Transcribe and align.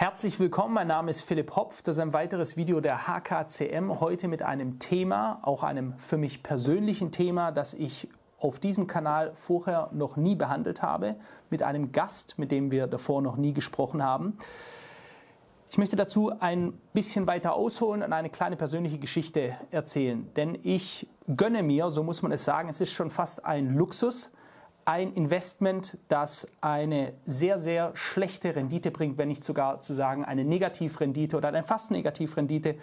Herzlich 0.00 0.38
willkommen, 0.38 0.74
mein 0.74 0.86
Name 0.86 1.10
ist 1.10 1.22
Philipp 1.22 1.56
Hopf. 1.56 1.82
Das 1.82 1.96
ist 1.96 2.00
ein 2.00 2.12
weiteres 2.12 2.56
Video 2.56 2.78
der 2.78 3.08
HKCM. 3.08 3.98
Heute 3.98 4.28
mit 4.28 4.44
einem 4.44 4.78
Thema, 4.78 5.40
auch 5.42 5.64
einem 5.64 5.98
für 5.98 6.16
mich 6.16 6.44
persönlichen 6.44 7.10
Thema, 7.10 7.50
das 7.50 7.74
ich 7.74 8.08
auf 8.38 8.60
diesem 8.60 8.86
Kanal 8.86 9.32
vorher 9.34 9.90
noch 9.92 10.16
nie 10.16 10.36
behandelt 10.36 10.82
habe, 10.82 11.16
mit 11.50 11.64
einem 11.64 11.90
Gast, 11.90 12.38
mit 12.38 12.52
dem 12.52 12.70
wir 12.70 12.86
davor 12.86 13.22
noch 13.22 13.36
nie 13.36 13.52
gesprochen 13.52 14.00
haben. 14.00 14.38
Ich 15.68 15.78
möchte 15.78 15.96
dazu 15.96 16.30
ein 16.38 16.74
bisschen 16.92 17.26
weiter 17.26 17.54
ausholen 17.54 18.04
und 18.04 18.12
eine 18.12 18.30
kleine 18.30 18.54
persönliche 18.54 19.00
Geschichte 19.00 19.56
erzählen. 19.72 20.32
Denn 20.34 20.56
ich 20.62 21.08
gönne 21.36 21.64
mir, 21.64 21.90
so 21.90 22.04
muss 22.04 22.22
man 22.22 22.30
es 22.30 22.44
sagen, 22.44 22.68
es 22.68 22.80
ist 22.80 22.92
schon 22.92 23.10
fast 23.10 23.44
ein 23.44 23.74
Luxus, 23.74 24.30
ein 24.88 25.12
Investment, 25.12 25.98
das 26.08 26.48
eine 26.62 27.12
sehr, 27.26 27.58
sehr 27.58 27.90
schlechte 27.94 28.56
Rendite 28.56 28.90
bringt, 28.90 29.18
wenn 29.18 29.28
nicht 29.28 29.44
sogar 29.44 29.82
zu 29.82 29.92
sagen 29.92 30.24
eine 30.24 30.46
Negativrendite 30.46 31.36
oder 31.36 31.48
eine 31.48 31.62
fast 31.62 31.90
Negativrendite. 31.90 32.74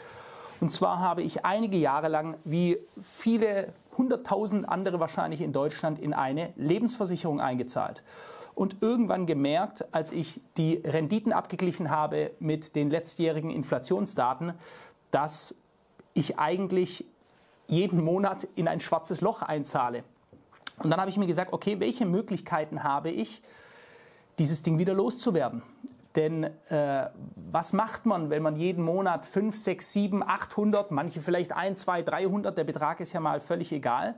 Und 0.61 0.71
zwar 0.71 0.99
habe 0.99 1.23
ich 1.23 1.45
einige 1.45 1.77
Jahre 1.77 2.07
lang, 2.07 2.37
wie 2.43 2.77
viele 3.01 3.73
hunderttausend 3.97 4.69
andere 4.69 4.99
wahrscheinlich 4.99 5.41
in 5.41 5.51
Deutschland, 5.51 5.97
in 5.97 6.13
eine 6.13 6.53
Lebensversicherung 6.57 7.41
eingezahlt. 7.41 8.03
Und 8.53 8.77
irgendwann 8.81 9.25
gemerkt, 9.25 9.91
als 9.91 10.11
ich 10.11 10.41
die 10.57 10.75
Renditen 10.75 11.33
abgeglichen 11.33 11.89
habe 11.89 12.29
mit 12.39 12.75
den 12.75 12.91
letztjährigen 12.91 13.49
Inflationsdaten, 13.49 14.53
dass 15.09 15.55
ich 16.13 16.37
eigentlich 16.37 17.03
jeden 17.65 18.03
Monat 18.03 18.47
in 18.53 18.67
ein 18.67 18.79
schwarzes 18.79 19.21
Loch 19.21 19.41
einzahle. 19.41 20.03
Und 20.83 20.89
dann 20.89 20.99
habe 20.99 21.09
ich 21.09 21.17
mir 21.17 21.27
gesagt, 21.27 21.53
okay, 21.53 21.79
welche 21.79 22.05
Möglichkeiten 22.05 22.83
habe 22.83 23.09
ich, 23.09 23.41
dieses 24.37 24.63
Ding 24.63 24.77
wieder 24.77 24.93
loszuwerden? 24.93 25.63
Denn 26.15 26.45
äh, 26.69 27.09
was 27.35 27.73
macht 27.73 28.05
man, 28.05 28.29
wenn 28.29 28.41
man 28.41 28.55
jeden 28.55 28.83
Monat 28.83 29.25
5, 29.25 29.55
6, 29.55 29.93
7, 29.93 30.23
800, 30.23 30.91
manche 30.91 31.19
vielleicht 31.19 31.53
1, 31.53 31.81
2, 31.81 32.03
300, 32.03 32.57
der 32.57 32.63
Betrag 32.63 32.99
ist 33.01 33.11
ja 33.13 33.19
mal 33.19 33.41
völlig 33.41 33.71
egal, 33.71 34.15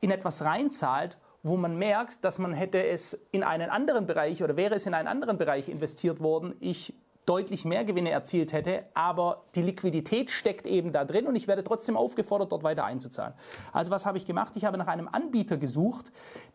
in 0.00 0.10
etwas 0.10 0.42
reinzahlt, 0.42 1.18
wo 1.42 1.56
man 1.56 1.76
merkt, 1.76 2.24
dass 2.24 2.38
man 2.38 2.52
hätte 2.52 2.84
es 2.84 3.14
in 3.32 3.42
einen 3.42 3.70
anderen 3.70 4.06
Bereich 4.06 4.42
oder 4.42 4.56
wäre 4.56 4.74
es 4.74 4.86
in 4.86 4.94
einen 4.94 5.08
anderen 5.08 5.38
Bereich 5.38 5.68
investiert 5.68 6.20
worden, 6.20 6.54
ich 6.60 6.94
deutlich 7.26 7.64
mehr 7.64 7.84
Gewinne 7.84 8.10
erzielt 8.10 8.52
hätte, 8.52 8.84
aber 8.94 9.44
die 9.54 9.62
Liquidität 9.62 10.30
steckt 10.30 10.66
eben 10.66 10.92
da 10.92 11.04
drin 11.04 11.26
und 11.26 11.36
ich 11.36 11.46
werde 11.46 11.62
trotzdem 11.62 11.96
aufgefordert, 11.96 12.52
dort 12.52 12.62
weiter 12.62 12.84
einzuzahlen. 12.84 13.34
Also 13.72 13.90
was 13.90 14.06
habe 14.06 14.18
ich 14.18 14.26
gemacht? 14.26 14.56
Ich 14.56 14.64
habe 14.64 14.78
nach 14.78 14.86
einem 14.86 15.08
Anbieter 15.08 15.56
gesucht, 15.56 16.12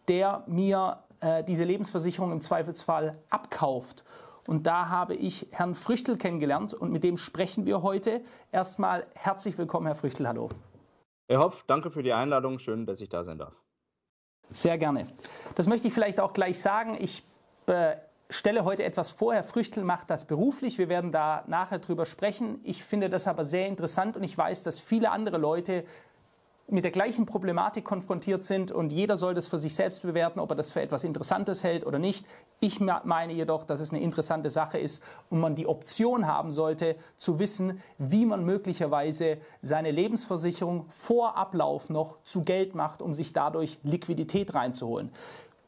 der 0.08 0.44
mir 0.48 1.00
äh, 1.22 1.44
diese 1.44 1.64
Lebensversicherung 1.64 2.32
im 2.32 2.42
Zweifelsfall 2.42 3.18
abkauft. 3.30 4.04
Und 4.48 4.68
da 4.68 4.90
habe 4.90 5.16
ich 5.16 5.48
Herrn 5.52 5.74
Früchtel 5.74 6.18
kennengelernt 6.18 6.74
und 6.74 6.92
mit 6.92 7.04
dem 7.04 7.18
sprechen 7.18 7.66
wir 7.66 7.82
heute. 7.82 8.22
Erstmal 8.52 9.08
herzlich 9.16 9.58
willkommen, 9.58 9.88
Herr 9.88 9.96
Früchtel, 9.96 10.28
hallo. 10.28 10.50
Herr 11.28 11.40
Hopf, 11.40 11.64
danke 11.66 11.90
für 11.90 12.04
die 12.04 12.14
Einladung. 12.14 12.60
Schön, 12.60 12.86
dass 12.86 13.02
ich 13.02 13.10
da 13.10 13.24
sein 13.24 13.40
darf. 13.40 13.54
Sehr 14.52 14.78
gerne. 14.78 15.06
Das 15.56 15.66
möchte 15.66 15.88
ich 15.88 15.94
vielleicht 15.94 16.20
auch 16.20 16.34
gleich 16.34 16.60
sagen. 16.60 16.98
Ich 17.00 17.24
stelle 18.30 18.66
heute 18.66 18.84
etwas 18.84 19.12
vor. 19.12 19.34
Herr 19.34 19.44
Früchtel 19.44 19.84
macht 19.84 20.10
das 20.10 20.26
beruflich. 20.26 20.78
Wir 20.78 20.90
werden 20.90 21.12
da 21.12 21.44
nachher 21.48 21.80
drüber 21.80 22.06
sprechen. 22.06 22.60
Ich 22.64 22.84
finde 22.84 23.10
das 23.10 23.28
aber 23.28 23.44
sehr 23.44 23.68
interessant 23.68 24.18
und 24.18 24.24
ich 24.24 24.38
weiß, 24.38 24.64
dass 24.64 24.80
viele 24.80 25.12
andere 25.12 25.38
Leute 25.38 25.86
mit 26.68 26.84
der 26.84 26.92
gleichen 26.92 27.28
Problematik 27.28 27.86
konfrontiert 27.86 28.44
sind 28.44 28.72
und 28.72 28.92
jeder 28.92 29.18
soll 29.18 29.36
das 29.36 29.48
für 29.48 29.60
sich 29.60 29.76
selbst 29.76 30.02
bewerten, 30.02 30.40
ob 30.40 30.50
er 30.50 30.56
das 30.56 30.72
für 30.72 30.82
etwas 30.82 31.04
Interessantes 31.04 31.64
hält 31.64 31.86
oder 31.86 32.00
nicht. 32.00 32.26
Ich 32.60 32.80
meine 32.80 33.34
jedoch, 33.34 33.66
dass 33.66 33.82
es 33.82 33.92
eine 33.92 34.02
interessante 34.02 34.50
Sache 34.50 34.80
ist 34.80 35.04
und 35.30 35.40
man 35.40 35.54
die 35.54 35.68
Option 35.68 36.26
haben 36.26 36.50
sollte, 36.50 36.96
zu 37.18 37.38
wissen, 37.38 37.84
wie 38.00 38.26
man 38.26 38.44
möglicherweise 38.46 39.38
seine 39.62 39.92
Lebensversicherung 39.92 40.88
vor 40.90 41.38
Ablauf 41.38 41.92
noch 41.92 42.24
zu 42.24 42.44
Geld 42.44 42.74
macht, 42.74 43.04
um 43.04 43.14
sich 43.14 43.32
dadurch 43.32 43.78
Liquidität 43.84 44.56
reinzuholen. 44.56 45.12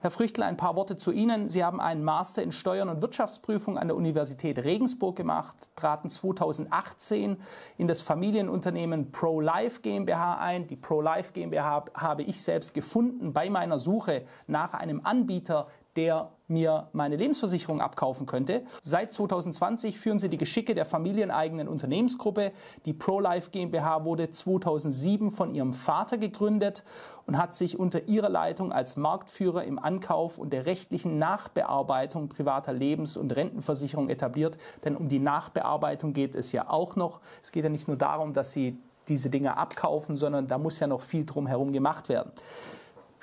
Herr 0.07 0.12
Früchtel, 0.12 0.45
ein 0.45 0.56
paar 0.56 0.78
Worte 0.78 0.95
zu 0.95 1.12
Ihnen. 1.12 1.50
Sie 1.50 1.66
haben 1.66 1.81
einen 1.81 2.01
Master 2.01 2.41
in 2.41 2.53
Steuern 2.53 2.88
und 2.88 3.01
Wirtschaftsprüfung 3.01 3.78
an 3.78 3.90
der 3.90 3.97
Universität 3.97 4.57
Regensburg 4.57 5.18
gemacht, 5.18 5.57
traten 5.75 6.09
2018 6.09 7.35
in 7.78 7.88
das 7.90 8.00
Familienunternehmen 8.00 9.12
ProLife 9.12 9.81
GmbH 9.81 10.38
ein. 10.38 10.66
Die 10.68 10.78
ProLife 10.78 11.34
GmbH 11.34 11.88
habe 11.94 12.23
ich 12.23 12.41
selbst 12.41 12.73
gefunden 12.73 13.34
bei 13.34 13.50
meiner 13.50 13.79
Suche 13.79 14.23
nach 14.47 14.73
einem 14.73 15.01
Anbieter, 15.03 15.68
der 15.97 16.31
mir 16.47 16.88
meine 16.94 17.18
Lebensversicherung 17.18 17.81
abkaufen 17.81 18.25
könnte. 18.25 18.63
Seit 18.81 19.12
2020 19.12 20.00
führen 20.00 20.19
sie 20.19 20.30
die 20.30 20.38
Geschicke 20.38 20.74
der 20.75 20.85
familieneigenen 20.85 21.68
Unternehmensgruppe. 21.68 22.53
Die 22.85 22.94
ProLife 22.94 23.50
GmbH 23.52 24.06
wurde 24.06 24.30
2007 24.30 25.31
von 25.31 25.53
ihrem 25.53 25.74
Vater 25.74 26.18
gegründet 26.18 26.84
und 27.25 27.38
hat 27.38 27.56
sich 27.56 27.78
unter 27.78 28.07
ihrer 28.07 28.30
Leitung 28.30 28.72
als 28.72 28.96
Marktführer 28.96 29.66
im 29.66 29.80
Ankauf 29.80 30.38
und 30.38 30.53
der 30.53 30.66
rechtlichen 30.66 31.18
Nachbearbeitung 31.18 32.30
privater 32.30 32.72
Lebens- 32.72 33.18
und 33.18 33.36
Rentenversicherung 33.36 34.09
etabliert. 34.09 34.57
Denn 34.86 34.96
um 34.96 35.09
die 35.09 35.19
Nachbearbeitung 35.19 36.13
geht 36.13 36.36
es 36.36 36.53
ja 36.53 36.69
auch 36.69 36.96
noch. 36.96 37.19
Es 37.44 37.52
geht 37.52 37.63
ja 37.66 37.69
nicht 37.69 37.88
nur 37.88 37.97
darum, 37.97 38.34
dass 38.34 38.53
sie 38.53 38.78
diese 39.09 39.30
Dinge 39.30 39.57
abkaufen, 39.57 40.16
sondern 40.16 40.47
da 40.47 40.57
muss 40.57 40.80
ja 40.80 40.88
noch 40.88 41.02
viel 41.02 41.25
drumherum 41.25 41.72
gemacht 41.72 42.07
werden. 42.09 42.31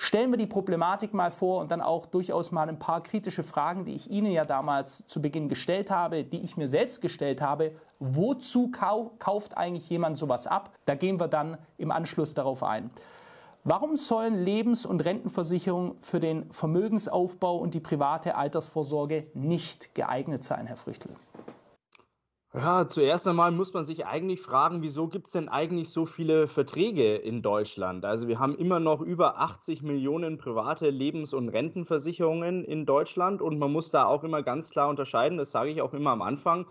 Stellen 0.04 0.30
wir 0.32 0.36
die 0.36 0.46
Problematik 0.46 1.14
mal 1.14 1.30
vor 1.30 1.62
und 1.62 1.70
dann 1.70 1.80
auch 1.80 2.04
durchaus 2.04 2.52
mal 2.52 2.68
ein 2.68 2.78
paar 2.78 3.02
kritische 3.02 3.42
Fragen, 3.42 3.86
die 3.86 3.94
ich 3.94 4.10
Ihnen 4.10 4.30
ja 4.32 4.44
damals 4.44 5.06
zu 5.06 5.22
Beginn 5.22 5.48
gestellt 5.48 5.90
habe, 5.90 6.24
die 6.24 6.40
ich 6.40 6.58
mir 6.58 6.68
selbst 6.68 7.00
gestellt 7.00 7.40
habe. 7.40 7.72
Wozu 8.00 8.70
kau 8.70 9.12
kauft 9.18 9.56
eigentlich 9.56 9.88
jemand 9.88 10.18
sowas 10.18 10.46
ab? 10.46 10.68
Da 10.84 10.94
gehen 10.94 11.18
wir 11.18 11.28
dann 11.28 11.56
im 11.78 11.90
Anschluss 11.90 12.34
darauf 12.34 12.62
ein. 12.62 12.90
Warum 13.64 13.96
sollen 13.96 14.34
Lebens- 14.44 14.84
und 14.84 15.02
Rentenversicherungen 15.02 15.94
für 16.02 16.20
den 16.20 16.52
Vermögensaufbau 16.52 17.56
und 17.56 17.72
die 17.72 17.80
private 17.80 18.34
Altersvorsorge 18.34 19.28
nicht 19.32 19.94
geeignet 19.94 20.44
sein, 20.44 20.66
Herr 20.66 20.76
Früchtel? 20.76 21.12
Ja, 22.56 22.86
zuerst 22.88 23.26
einmal 23.26 23.50
muss 23.50 23.72
man 23.74 23.82
sich 23.84 24.06
eigentlich 24.06 24.40
fragen, 24.40 24.80
wieso 24.80 25.08
gibt 25.08 25.26
es 25.26 25.32
denn 25.32 25.48
eigentlich 25.48 25.88
so 25.90 26.06
viele 26.06 26.46
Verträge 26.46 27.16
in 27.16 27.42
Deutschland? 27.42 28.04
Also 28.04 28.28
wir 28.28 28.38
haben 28.38 28.54
immer 28.54 28.78
noch 28.78 29.00
über 29.00 29.40
80 29.40 29.82
Millionen 29.82 30.38
private 30.38 30.88
Lebens- 30.90 31.34
und 31.34 31.48
Rentenversicherungen 31.48 32.62
in 32.64 32.86
Deutschland 32.86 33.42
und 33.42 33.58
man 33.58 33.72
muss 33.72 33.90
da 33.90 34.04
auch 34.04 34.22
immer 34.22 34.44
ganz 34.44 34.70
klar 34.70 34.88
unterscheiden, 34.88 35.36
das 35.36 35.50
sage 35.50 35.70
ich 35.70 35.82
auch 35.82 35.94
immer 35.94 36.10
am 36.10 36.22
Anfang, 36.22 36.66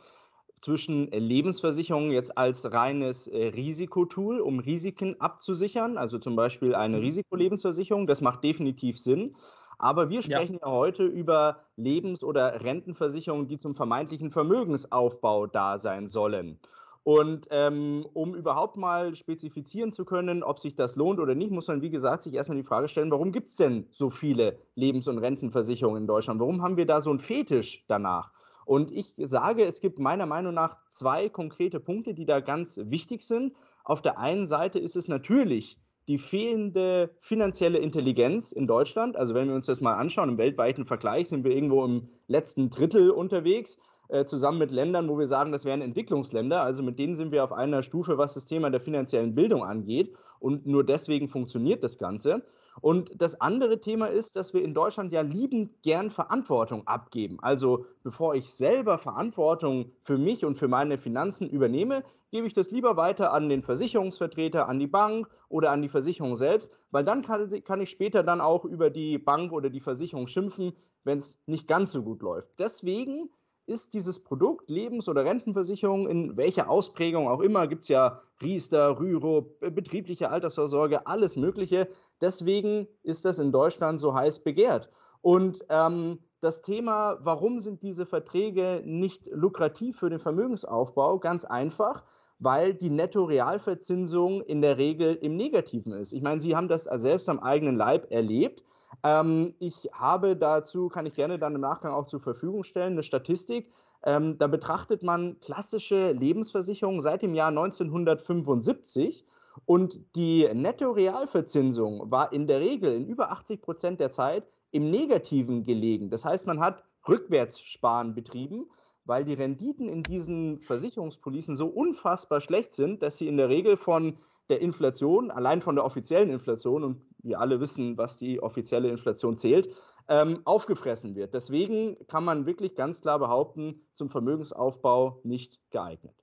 zwischen 0.62 1.12
Lebensversicherungen 1.12 2.12
jetzt 2.12 2.38
als 2.38 2.72
reines 2.72 3.28
äh, 3.28 3.48
Risikotool, 3.48 4.40
um 4.40 4.60
Risiken 4.60 5.20
abzusichern, 5.20 5.98
also 5.98 6.18
zum 6.18 6.38
Beispiel 6.38 6.76
eine 6.76 6.98
mhm. 6.98 7.04
Risikolebensversicherung, 7.04 8.08
das 8.08 8.22
macht 8.22 8.46
definitiv 8.46 8.98
Sinn. 8.98 9.36
Aber 9.78 10.10
wir 10.10 10.22
sprechen 10.22 10.60
ja, 10.62 10.68
ja 10.68 10.72
heute 10.72 11.04
über 11.06 11.60
Lebens- 11.76 12.24
oder 12.24 12.64
Rentenversicherungen, 12.64 13.48
die 13.48 13.58
zum 13.58 13.76
vermeintlichen 13.76 14.32
Vermögensaufbau 14.32 15.48
da 15.48 15.78
sein 15.78 16.08
sollen. 16.08 16.60
Und 17.04 17.48
ähm, 17.52 18.06
um 18.14 18.34
überhaupt 18.34 18.78
mal 18.78 19.14
spezifizieren 19.16 19.92
zu 19.92 20.06
können, 20.06 20.42
ob 20.42 20.60
sich 20.60 20.75
das 20.75 20.96
lohnt 20.96 21.20
oder 21.20 21.36
nicht, 21.36 21.52
muss 21.52 21.68
man, 21.68 21.81
wie 21.81 21.90
gesagt, 21.90 22.22
sich 22.22 22.34
erstmal 22.34 22.58
die 22.58 22.64
Frage 22.64 22.88
stellen, 22.88 23.12
warum 23.12 23.34
gibt 23.34 23.50
es 23.50 23.58
denn 23.58 23.88
so 23.92 24.10
viele 24.10 24.58
Lebens- 24.75 25.10
und 25.10 25.18
Rentenversicherungen 25.18 26.04
in 26.04 26.08
Deutschland? 26.08 26.40
Warum 26.40 26.62
haben 26.62 26.78
wir 26.78 26.86
da 26.86 27.02
so 27.02 27.10
einen 27.10 27.19
Fetisch 27.19 27.84
danach? 27.88 28.31
Und 28.66 28.90
ich 28.92 29.14
sage, 29.18 29.66
es 29.66 29.81
gibt 29.81 30.00
meiner 30.00 30.26
Meinung 30.26 30.54
nach 30.54 30.78
zwei 30.88 31.28
konkrete 31.28 31.81
Punkte, 31.81 32.14
die 32.14 32.26
da 32.26 32.40
ganz 32.40 32.80
wichtig 32.81 33.22
sind. 33.24 33.54
Auf 33.84 34.02
der 34.02 34.18
einen 34.18 34.48
Seite 34.48 34.80
ist 34.80 34.96
es 34.96 35.10
natürlich 35.10 35.78
die 36.08 36.18
fehlende 36.18 37.12
finanzielle 37.22 37.80
Intelligenz 37.80 38.52
in 38.52 38.68
Deutschland. 38.68 39.16
Also 39.16 39.34
wenn 39.34 39.48
wir 39.48 39.56
uns 39.56 39.68
das 39.68 39.82
mal 39.82 39.96
anschauen, 39.96 40.30
im 40.30 40.38
weltweiten 40.38 40.86
Vergleich 40.86 41.30
sind 41.30 41.44
wir 41.44 41.52
irgendwo 41.52 41.86
im 41.86 42.10
letzten 42.28 42.70
Drittel 42.70 43.10
unterwegs, 43.10 43.78
äh, 44.10 44.26
zusammen 44.26 44.60
mit 44.60 44.72
Ländern, 44.72 45.08
wo 45.08 45.18
wir 45.18 45.28
sagen, 45.28 45.52
das 45.52 45.66
wären 45.66 45.82
Entwicklungsländer. 45.82 46.62
Also 46.62 46.84
mit 46.84 47.00
denen 47.00 47.16
sind 47.16 47.32
wir 47.32 47.44
auf 47.44 47.54
einer 47.54 47.84
Stufe, 47.84 48.18
was 48.18 48.34
das 48.34 48.46
Thema 48.46 48.70
der 48.70 48.82
finanziellen 48.82 49.34
Bildung 49.34 49.64
angeht. 49.64 50.14
Und 50.40 50.68
nur 50.68 50.84
deswegen 50.84 51.30
funktioniert 51.30 51.84
das 51.84 51.98
Ganze. 51.98 52.44
Und 52.81 53.12
das 53.22 53.40
andere 53.40 53.80
Thema 53.80 54.08
ist, 54.08 54.36
dass 54.36 54.54
wir 54.54 54.64
in 54.64 54.74
Deutschland 54.74 55.12
ja 55.14 55.22
liebend 55.22 55.81
gern 55.84 56.10
Verantwortung 56.10 56.88
abgeben. 56.88 57.38
Also 57.42 57.86
bevor 58.04 58.36
ich 58.36 58.54
selber 58.54 58.98
Verantwortung 58.98 59.92
für 60.04 60.18
mich 60.18 60.46
und 60.46 60.56
für 60.56 60.68
meine 60.68 60.98
Finanzen 60.98 61.50
übernehme, 61.50 62.04
gebe 62.31 62.48
ich 62.48 62.54
das 62.54 62.72
lieber 62.72 62.98
weiter 62.98 63.31
an 63.31 63.48
den 63.48 63.62
Versicherungsvertreter, 63.62 64.68
an 64.68 64.80
die 64.80 64.88
Bank 64.88 65.30
oder 65.50 65.72
an 65.72 65.84
die 65.84 65.90
Versicherung 65.90 66.36
selbst, 66.36 66.72
weil 66.90 67.04
dann 67.04 67.22
kann, 67.22 67.64
kann 67.64 67.80
ich 67.80 67.92
später 67.92 68.24
dann 68.24 68.42
auch 68.42 68.66
über 68.66 68.90
die 68.90 69.19
Bank 69.19 69.52
oder 69.52 69.69
die 69.69 69.81
Versicherung 69.81 70.28
schimpfen, 70.28 70.74
wenn 71.04 71.19
es 71.19 71.38
nicht 71.46 71.68
ganz 71.68 71.92
so 71.92 72.02
gut 72.02 72.24
läuft. 72.24 72.50
Deswegen 72.58 73.30
ist 73.66 73.94
dieses 73.94 74.19
Produkt 74.19 74.69
Lebens- 74.69 75.08
oder 75.08 75.24
Rentenversicherung 75.24 76.08
in 76.08 76.36
welcher 76.36 76.69
Ausprägung 76.69 77.28
auch 77.28 77.40
immer, 77.40 77.68
gibt 77.68 77.84
es 77.84 77.88
ja 77.88 78.22
Riester, 78.42 79.00
Rürup, 79.00 79.60
betriebliche 79.60 80.30
Altersvorsorge, 80.30 81.08
alles 81.08 81.36
Mögliche. 81.36 81.88
Deswegen 82.24 82.88
ist 83.04 83.25
das 83.25 83.38
in 83.38 83.52
Deutschland 83.52 84.00
so 84.00 84.14
heiß 84.14 84.40
begehrt. 84.40 84.90
Und 85.22 85.66
ähm, 85.68 86.20
das 86.40 86.62
Thema, 86.62 87.18
warum 87.22 87.60
sind 87.60 87.84
diese 87.84 88.06
Verträge 88.06 88.81
nicht 88.86 89.28
lukrativ 89.28 90.00
für 90.00 90.10
den 90.10 90.20
Vermögensaufbau? 90.20 91.20
Ganz 91.20 91.44
einfach, 91.44 92.04
weil 92.40 92.74
die 92.75 92.90
Netto-Realverzinsung 92.90 94.42
in 94.42 94.62
der 94.62 94.78
Regel 94.78 95.16
im 95.16 95.36
Negativen 95.36 95.92
ist. 95.92 96.14
Ich 96.14 96.22
meine, 96.22 96.40
Sie 96.40 96.56
haben 96.56 96.70
das 96.70 96.86
selbst 96.86 97.28
am 97.28 97.40
eigenen 97.40 97.75
Leib 97.75 98.10
erlebt. 98.10 98.64
Ähm, 99.04 99.54
ich 99.60 99.90
habe 99.92 100.38
dazu, 100.38 100.88
kann 100.88 101.06
ich 101.06 101.16
gerne 101.16 101.38
dann 101.40 101.56
im 101.56 101.62
Nachgang 101.62 101.94
auch 101.94 102.06
zur 102.06 102.22
Verfügung 102.22 102.64
stellen, 102.64 102.94
eine 102.94 103.04
Statistik. 103.04 103.69
Ähm, 104.06 104.38
da 104.38 104.48
betrachtet 104.48 105.04
man 105.04 105.42
klassische 105.42 106.14
Lebensversicherungen 106.14 107.02
seit 107.02 107.22
dem 107.22 107.34
Jahr 107.34 107.50
1975 107.50 109.26
und 109.65 110.00
die 110.15 110.48
Netto-Realverzinsung 110.54 112.12
war 112.12 112.33
in 112.33 112.48
der 112.48 112.60
Regel 112.60 112.94
in 112.94 113.07
über 113.07 113.31
80 113.31 113.62
Prozent 113.62 114.00
der 114.00 114.12
Zeit 114.12 114.45
im 114.71 114.89
Negativen 114.89 115.63
gelegen. 115.63 116.10
Das 116.10 116.25
heißt, 116.25 116.48
man 116.48 116.60
hat 116.60 116.83
Rückwärtssparen 117.07 118.15
betrieben, 118.15 118.69
weil 119.06 119.25
die 119.25 119.33
Renditen 119.33 119.89
in 119.89 120.04
diesen 120.04 120.60
Versicherungspolicen 120.62 121.56
so 121.56 121.68
unfassbar 121.68 122.42
schlecht 122.42 122.74
sind, 122.74 123.04
dass 123.04 123.18
sie 123.18 123.27
in 123.27 123.38
der 123.38 123.50
Regel 123.50 123.77
von 123.77 124.18
der 124.50 124.62
Inflation, 124.62 125.31
allein 125.31 125.62
von 125.62 125.75
der 125.75 125.86
offiziellen 125.86 126.30
Inflation, 126.30 126.83
und 126.83 127.01
wir 127.19 127.39
alle 127.39 127.59
wissen, 127.59 127.98
was 127.98 128.18
die 128.18 128.42
offizielle 128.42 128.89
Inflation 128.89 129.38
zählt, 129.38 129.69
ähm, 130.09 130.42
aufgefressen 130.44 131.16
wird. 131.16 131.33
Deswegen 131.33 131.98
kann 132.07 132.25
man 132.25 132.45
wirklich 132.45 132.75
ganz 132.75 133.01
klar 133.01 133.19
behaupten, 133.19 133.86
zum 133.94 134.09
Vermögensaufbau 134.09 135.21
nicht 135.24 135.59
geeignet. 135.71 136.16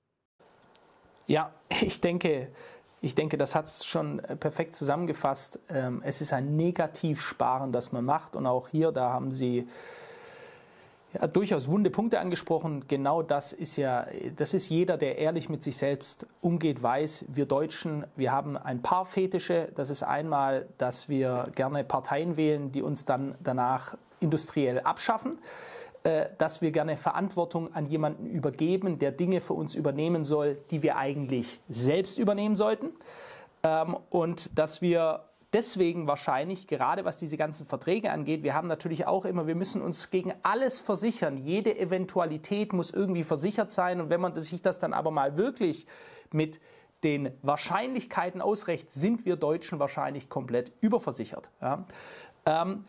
Ja, 1.27 1.53
ich 1.81 2.01
denke, 2.01 2.51
ich 3.01 3.15
denke, 3.15 3.37
das 3.37 3.55
hat 3.55 3.65
es 3.65 3.85
schon 3.85 4.21
perfekt 4.39 4.75
zusammengefasst. 4.75 5.59
Ähm, 5.69 6.01
es 6.05 6.21
ist 6.21 6.33
ein 6.33 6.55
Negativsparen, 6.55 7.71
das 7.71 7.91
man 7.91 8.05
macht. 8.05 8.35
Und 8.35 8.45
auch 8.45 8.67
hier, 8.67 8.91
da 8.91 9.09
haben 9.09 9.31
Sie 9.31 9.67
ja, 11.13 11.25
durchaus 11.25 11.67
wunde 11.67 11.89
Punkte 11.89 12.19
angesprochen. 12.19 12.85
Genau 12.87 13.23
das 13.23 13.53
ist 13.53 13.75
ja, 13.75 14.05
das 14.35 14.53
ist 14.53 14.69
jeder, 14.69 14.97
der 14.97 15.17
ehrlich 15.17 15.49
mit 15.49 15.63
sich 15.63 15.77
selbst 15.77 16.27
umgeht, 16.41 16.83
weiß, 16.83 17.25
wir 17.27 17.47
Deutschen, 17.47 18.05
wir 18.15 18.31
haben 18.31 18.55
ein 18.55 18.83
paar 18.83 19.07
Fetische. 19.07 19.69
Das 19.75 19.89
ist 19.89 20.03
einmal, 20.03 20.67
dass 20.77 21.09
wir 21.09 21.47
gerne 21.55 21.83
Parteien 21.83 22.37
wählen, 22.37 22.71
die 22.71 22.83
uns 22.83 23.05
dann 23.05 23.33
danach 23.43 23.97
industriell 24.19 24.79
abschaffen 24.81 25.39
äh, 25.39 25.80
dass 26.03 26.61
wir 26.61 26.71
gerne 26.71 26.97
Verantwortung 26.97 27.73
an 27.73 27.85
jemanden 27.85 28.25
übergeben, 28.25 28.97
der 28.97 29.11
Dinge 29.11 29.39
für 29.39 29.53
uns 29.53 29.75
übernehmen 29.75 30.23
soll, 30.23 30.57
die 30.71 30.81
wir 30.81 30.97
eigentlich 30.97 31.59
selbst 31.69 32.17
übernehmen 32.17 32.55
sollten. 32.55 32.89
Ähm, 33.63 33.97
und 34.09 34.57
dass 34.57 34.81
wir 34.81 35.25
deswegen 35.53 36.07
wahrscheinlich, 36.07 36.67
gerade 36.67 37.05
was 37.05 37.17
diese 37.17 37.37
ganzen 37.37 37.65
Verträge 37.65 38.11
angeht, 38.11 38.43
wir 38.43 38.53
haben 38.53 38.67
natürlich 38.67 39.05
auch 39.05 39.25
immer, 39.25 39.47
wir 39.47 39.55
müssen 39.55 39.81
uns 39.81 40.09
gegen 40.09 40.33
alles 40.43 40.79
versichern. 40.79 41.37
Jede 41.37 41.77
Eventualität 41.77 42.73
muss 42.73 42.91
irgendwie 42.91 43.23
versichert 43.23 43.71
sein. 43.71 44.01
Und 44.01 44.09
wenn 44.09 44.21
man 44.21 44.35
sich 44.35 44.61
das 44.61 44.79
dann 44.79 44.93
aber 44.93 45.11
mal 45.11 45.37
wirklich 45.37 45.85
mit 46.31 46.59
den 47.03 47.31
Wahrscheinlichkeiten 47.41 48.41
ausrecht, 48.41 48.91
sind 48.91 49.25
wir 49.25 49.35
Deutschen 49.35 49.79
wahrscheinlich 49.79 50.29
komplett 50.29 50.71
überversichert. 50.81 51.49
Ja. 51.61 51.85
Ähm, 52.45 52.85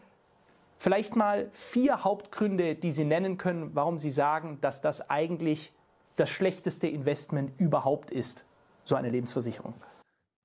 vielleicht 0.82 1.14
mal 1.14 1.48
vier 1.52 2.02
Hauptgründe, 2.02 2.74
die 2.74 2.90
Sie 2.90 3.04
nennen 3.04 3.38
können, 3.38 3.70
warum 3.74 3.98
Sie 3.98 4.10
sagen, 4.10 4.58
dass 4.62 4.80
das 4.80 5.08
eigentlich 5.08 5.72
das 6.16 6.28
schlechteste 6.28 6.88
Investment 6.88 7.52
überhaupt 7.58 8.10
ist, 8.10 8.44
so 8.84 8.96
eine 8.96 9.08
Lebensversicherung. 9.08 9.74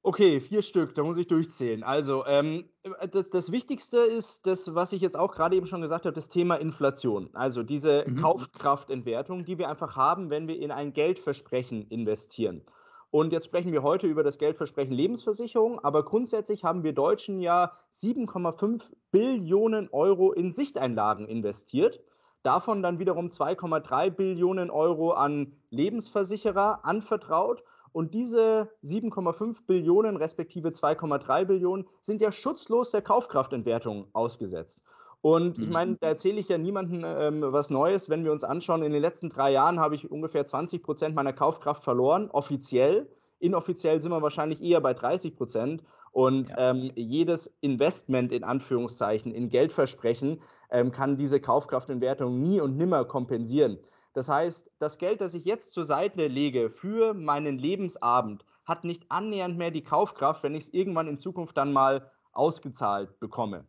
Okay, 0.04 0.40
vier 0.40 0.62
Stück, 0.62 0.96
da 0.96 1.04
muss 1.04 1.18
ich 1.18 1.28
durchzählen. 1.28 1.84
Also, 1.84 2.26
ähm, 2.28 2.70
äh, 2.84 3.08
das 3.10 3.30
das 3.30 3.52
Wichtigste 3.52 3.98
ist 3.98 4.46
das, 4.48 4.74
was 4.74 4.94
ich 4.94 5.02
jetzt 5.02 5.18
auch 5.18 5.34
gerade 5.34 5.56
eben 5.56 5.66
schon 5.66 5.82
gesagt 5.82 6.06
habe, 6.06 6.14
das 6.14 6.30
Thema 6.30 6.56
Inflation. 6.56 7.30
Also, 7.34 7.64
diese 7.64 8.06
Mhm. 8.06 8.16
Kaufkraftentwertung, 8.16 9.44
die 9.44 9.58
wir 9.58 9.68
einfach 9.70 9.96
haben, 9.98 10.30
wenn 10.30 10.48
wir 10.48 10.60
in 10.60 10.72
ein 10.72 10.94
Geldversprechen 10.94 11.88
investieren. 11.90 12.62
Und 13.10 13.32
jetzt 13.32 13.46
sprechen 13.46 13.72
wir 13.72 13.84
heute 13.84 14.06
über 14.08 14.22
das 14.24 14.38
Geldversprechen 14.38 14.94
Lebensversicherung, 14.94 15.80
aber 15.80 16.04
grundsätzlich 16.04 16.66
haben 16.66 16.84
wir 16.84 16.94
Deutschen 16.94 17.40
ja 17.40 17.72
7,5 17.94 18.84
Billionen 19.12 19.90
Euro 19.92 20.34
in 20.34 20.52
Sichteinlagen 20.52 21.28
investiert. 21.28 22.02
Davon 22.44 22.84
dann 22.84 23.00
wiederum 23.00 23.28
2,3 23.28 24.10
Billionen 24.10 24.70
Euro 24.70 25.12
an 25.12 25.54
Lebensversicherer 25.70 26.84
anvertraut 26.84 27.64
und 27.94 28.14
diese 28.14 28.70
7,5 28.84 29.66
Billionen 29.66 30.18
respektive 30.18 30.70
2,3 30.70 31.46
Billionen 31.46 31.88
sind 32.02 32.22
ja 32.22 32.32
schutzlos 32.32 32.92
der 32.92 33.02
Kaufkraftentwertung 33.02 34.08
ausgesetzt. 34.14 34.84
Und 35.22 35.58
ich 35.58 35.70
meine, 35.70 35.92
mhm. 35.92 35.98
da 36.00 36.08
erzähle 36.08 36.40
ich 36.40 36.48
ja 36.48 36.58
niemandem 36.58 37.04
ähm, 37.04 37.42
was 37.52 37.70
Neues, 37.70 38.10
wenn 38.10 38.24
wir 38.24 38.32
uns 38.32 38.44
anschauen, 38.44 38.84
in 38.84 38.94
den 38.94 39.02
letzten 39.02 39.30
drei 39.30 39.52
Jahren 39.52 39.80
habe 39.80 39.96
ich 39.96 40.10
ungefähr 40.10 40.46
20 40.46 40.84
Prozent 40.84 41.16
meiner 41.16 41.34
Kaufkraft 41.34 41.84
verloren, 41.84 42.30
offiziell. 42.32 43.10
Inoffiziell 43.40 44.00
sind 44.00 44.12
wir 44.12 44.22
wahrscheinlich 44.22 44.62
eher 44.62 44.80
bei 44.80 44.94
30 44.94 45.36
Prozent. 45.36 45.84
Und 46.12 46.50
ja. 46.50 46.72
ähm, 46.72 46.92
jedes 46.96 47.54
Investment 47.62 48.32
in 48.32 48.44
Anführungszeichen 48.44 49.34
in 49.34 49.50
Geldversprechen 49.50 50.42
ähm, 50.72 50.92
kann 50.92 51.18
diese 51.18 51.40
Kaufkraftentwertung 51.40 52.42
nie 52.42 52.62
und 52.62 52.78
nimmer 52.78 53.06
kompensieren. 53.06 53.78
Das 54.14 54.30
heißt, 54.30 54.72
das 54.80 54.98
Geld, 54.98 55.22
das 55.22 55.36
ich 55.36 55.46
jetzt 55.46 55.74
zur 55.74 55.84
Seite 55.84 56.26
lege 56.26 56.72
für 56.72 57.14
meinen 57.14 57.60
Lebensabend, 57.60 58.46
hat 58.66 58.84
nicht 58.84 59.06
annähernd 59.10 59.58
mehr 59.58 59.72
die 59.72 59.84
Kaufkraft, 59.84 60.42
wenn 60.44 60.56
ich 60.56 60.66
es 60.66 60.74
irgendwann 60.74 61.08
in 61.08 61.18
Zukunft 61.18 61.56
dann 61.56 61.72
mal 61.72 62.10
ausgezahlt 62.32 63.20
bekomme. 63.20 63.66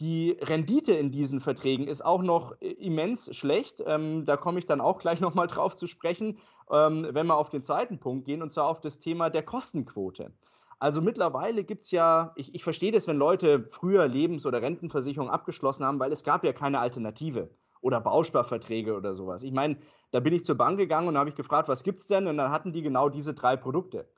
Die 0.00 0.36
Rendite 0.40 0.92
in 0.92 1.12
diesen 1.12 1.40
Verträgen 1.40 1.86
ist 1.86 2.04
auch 2.04 2.22
noch 2.22 2.60
äh, 2.60 2.70
immens 2.72 3.34
schlecht. 3.36 3.82
Ähm, 3.86 4.24
da 4.24 4.36
komme 4.36 4.58
ich 4.58 4.66
dann 4.66 4.80
auch 4.80 4.98
gleich 4.98 5.20
nochmal 5.20 5.46
drauf 5.46 5.76
zu 5.76 5.86
sprechen, 5.86 6.38
ähm, 6.70 7.06
wenn 7.10 7.26
wir 7.26 7.36
auf 7.36 7.50
den 7.50 7.62
zweiten 7.62 7.98
Punkt 8.00 8.26
gehen, 8.26 8.42
und 8.42 8.50
zwar 8.50 8.66
auf 8.68 8.80
das 8.80 8.98
Thema 8.98 9.30
der 9.30 9.42
Kostenquote. 9.42 10.32
Also 10.80 11.00
mittlerweile 11.00 11.64
gibt 11.64 11.84
es 11.84 11.90
ja, 11.92 12.32
ich, 12.36 12.54
ich 12.54 12.64
verstehe 12.64 12.92
das, 12.92 13.06
wenn 13.06 13.16
Leute 13.16 13.68
früher 13.70 14.06
Lebens- 14.08 14.44
oder 14.44 14.60
Rentenversicherung 14.60 15.30
abgeschlossen 15.30 15.84
haben, 15.84 16.00
weil 16.00 16.12
es 16.12 16.24
gab 16.24 16.44
ja 16.44 16.52
keine 16.52 16.80
Alternative 16.80 17.48
oder 17.80 18.00
Bausparverträge 18.00 18.94
oder 18.96 19.14
sowas. 19.14 19.42
Ich 19.42 19.52
meine, 19.52 19.76
da 20.10 20.20
bin 20.20 20.34
ich 20.34 20.44
zur 20.44 20.56
Bank 20.56 20.78
gegangen 20.78 21.08
und 21.08 21.18
habe 21.18 21.28
ich 21.28 21.36
gefragt, 21.36 21.68
was 21.68 21.84
gibt 21.84 22.00
es 22.00 22.06
denn? 22.06 22.26
Und 22.26 22.36
dann 22.38 22.50
hatten 22.50 22.72
die 22.72 22.82
genau 22.82 23.08
diese 23.08 23.34
drei 23.34 23.56
Produkte. 23.56 24.08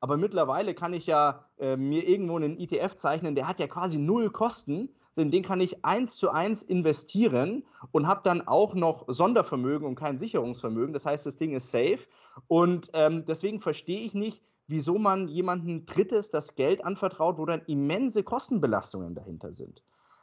Aber 0.00 0.16
mittlerweile 0.16 0.74
kann 0.74 0.92
ich 0.92 1.06
ja 1.06 1.44
äh, 1.58 1.76
mir 1.76 2.06
irgendwo 2.06 2.36
einen 2.36 2.58
ETF 2.58 2.96
zeichnen, 2.96 3.34
der 3.34 3.48
hat 3.48 3.58
ja 3.60 3.66
quasi 3.66 3.98
null 3.98 4.30
Kosten. 4.30 4.94
In 5.16 5.30
den 5.30 5.42
kann 5.42 5.60
ich 5.60 5.84
eins 5.84 6.16
zu 6.16 6.30
eins 6.30 6.62
investieren 6.62 7.64
und 7.90 8.06
habe 8.06 8.20
dann 8.24 8.46
auch 8.46 8.74
noch 8.74 9.04
Sondervermögen 9.08 9.86
und 9.86 9.94
kein 9.94 10.18
Sicherungsvermögen. 10.18 10.92
Das 10.92 11.06
heißt, 11.06 11.24
das 11.24 11.36
Ding 11.36 11.54
ist 11.54 11.70
safe. 11.70 12.00
Und 12.48 12.90
ähm, 12.92 13.24
deswegen 13.24 13.60
verstehe 13.60 14.00
ich 14.00 14.14
nicht, 14.14 14.42
wieso 14.66 14.98
man 14.98 15.28
jemandem 15.28 15.86
Drittes 15.86 16.30
das 16.30 16.54
Geld 16.54 16.84
anvertraut, 16.84 17.38
wo 17.38 17.46
dann 17.46 17.62
immense 17.66 18.22
Kostenbelastungen 18.22 19.14
dahinter 19.14 19.52
sind. 19.52 19.82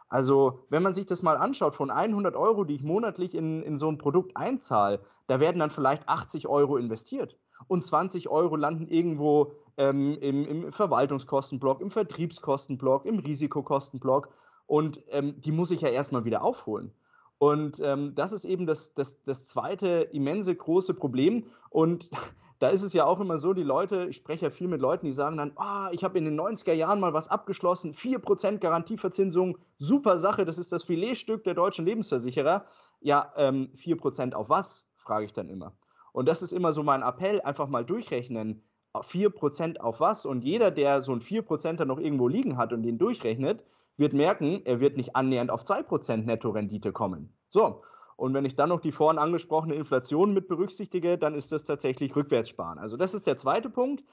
Also, 0.09 0.65
wenn 0.69 0.83
man 0.83 0.93
sich 0.93 1.07
das 1.07 1.23
mal 1.23 1.37
anschaut, 1.37 1.73
von 1.73 1.89
100 1.89 2.35
Euro, 2.35 2.65
die 2.65 2.75
ich 2.75 2.83
monatlich 2.83 3.33
in, 3.33 3.63
in 3.63 3.77
so 3.77 3.89
ein 3.89 3.97
Produkt 3.97 4.37
einzahle, 4.37 5.01
da 5.25 5.39
werden 5.39 5.57
dann 5.57 5.71
vielleicht 5.71 6.07
80 6.07 6.47
Euro 6.47 6.77
investiert. 6.77 7.35
Und 7.67 7.83
20 7.83 8.29
Euro 8.29 8.55
landen 8.55 8.87
irgendwo 8.87 9.53
ähm, 9.77 10.17
im, 10.21 10.45
im 10.45 10.71
Verwaltungskostenblock, 10.71 11.81
im 11.81 11.89
Vertriebskostenblock, 11.89 13.05
im 13.05 13.19
Risikokostenblock. 13.19 14.29
Und 14.73 15.03
ähm, 15.11 15.39
die 15.39 15.51
muss 15.51 15.69
ich 15.69 15.81
ja 15.81 15.89
erstmal 15.89 16.25
wieder 16.25 16.43
aufholen. 16.43 16.91
Und 17.37 17.79
ähm, 17.79 18.15
das 18.15 18.31
ist 18.31 18.43
eben 18.43 18.65
das, 18.65 18.95
das, 18.95 19.21
das 19.21 19.45
zweite 19.45 20.09
immense 20.11 20.55
große 20.55 20.95
Problem. 20.95 21.45
Und 21.69 22.09
da 22.57 22.69
ist 22.69 22.81
es 22.81 22.91
ja 22.91 23.05
auch 23.05 23.19
immer 23.19 23.37
so, 23.37 23.53
die 23.53 23.61
Leute, 23.61 24.07
ich 24.09 24.15
spreche 24.15 24.45
ja 24.45 24.49
viel 24.49 24.67
mit 24.67 24.81
Leuten, 24.81 25.05
die 25.05 25.13
sagen 25.13 25.37
dann, 25.37 25.51
ah, 25.57 25.91
ich 25.91 26.03
habe 26.03 26.17
in 26.17 26.25
den 26.25 26.41
90er 26.41 26.73
Jahren 26.73 26.99
mal 26.99 27.13
was 27.13 27.27
abgeschlossen, 27.27 27.93
4% 27.93 28.57
Garantieverzinsung, 28.57 29.59
super 29.77 30.17
Sache, 30.17 30.43
das 30.43 30.57
ist 30.57 30.71
das 30.71 30.83
Filetstück 30.83 31.43
der 31.43 31.53
deutschen 31.53 31.85
Lebensversicherer. 31.85 32.65
Ja, 32.99 33.31
ähm, 33.37 33.69
4% 33.75 34.33
auf 34.33 34.49
was, 34.49 34.87
frage 34.95 35.25
ich 35.25 35.33
dann 35.33 35.49
immer. 35.49 35.77
Und 36.13 36.27
das 36.27 36.41
ist 36.41 36.51
immer 36.51 36.73
so 36.73 36.81
mein 36.81 37.03
Appell, 37.03 37.41
einfach 37.41 37.67
mal 37.67 37.85
durchrechnen, 37.85 38.63
4% 38.95 39.77
auf 39.77 39.99
was? 39.99 40.25
Und 40.25 40.43
jeder, 40.43 40.71
der 40.71 41.03
so 41.03 41.11
ein 41.11 41.21
4%er 41.21 41.85
noch 41.85 41.99
irgendwo 41.99 42.27
liegen 42.27 42.57
hat 42.57 42.73
und 42.73 42.81
den 42.81 42.97
durchrechnet, 42.97 43.63
wird 43.97 44.13
merken, 44.13 44.61
er 44.65 44.79
wird 44.79 44.97
nicht 44.97 45.15
annähernd 45.15 45.51
auf 45.51 45.63
2% 45.63 46.25
Nettorendite 46.25 46.91
kommen. 46.91 47.35
So, 47.49 47.83
und 48.15 48.33
wenn 48.33 48.45
ich 48.45 48.55
dann 48.55 48.69
noch 48.69 48.79
die 48.79 48.91
vorhin 48.91 49.19
angesprochene 49.19 49.75
Inflation 49.75 50.33
mit 50.33 50.47
berücksichtige, 50.47 51.17
dann 51.17 51.35
ist 51.35 51.51
das 51.51 51.63
tatsächlich 51.63 52.15
Rückwärtssparen. 52.15 52.79
Also 52.79 52.97
das 52.97 53.13
ist 53.13 53.27
der 53.27 53.37
zweite 53.37 53.69
Punkt. 53.69 54.03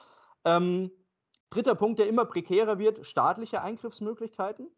Ähm, 0.44 0.90
dritter 1.50 1.74
Punkt, 1.74 1.98
der 1.98 2.08
immer 2.08 2.24
prekärer 2.24 2.78
wird, 2.78 3.06
staatliche 3.06 3.62
Eingriffsmöglichkeiten. 3.62 4.68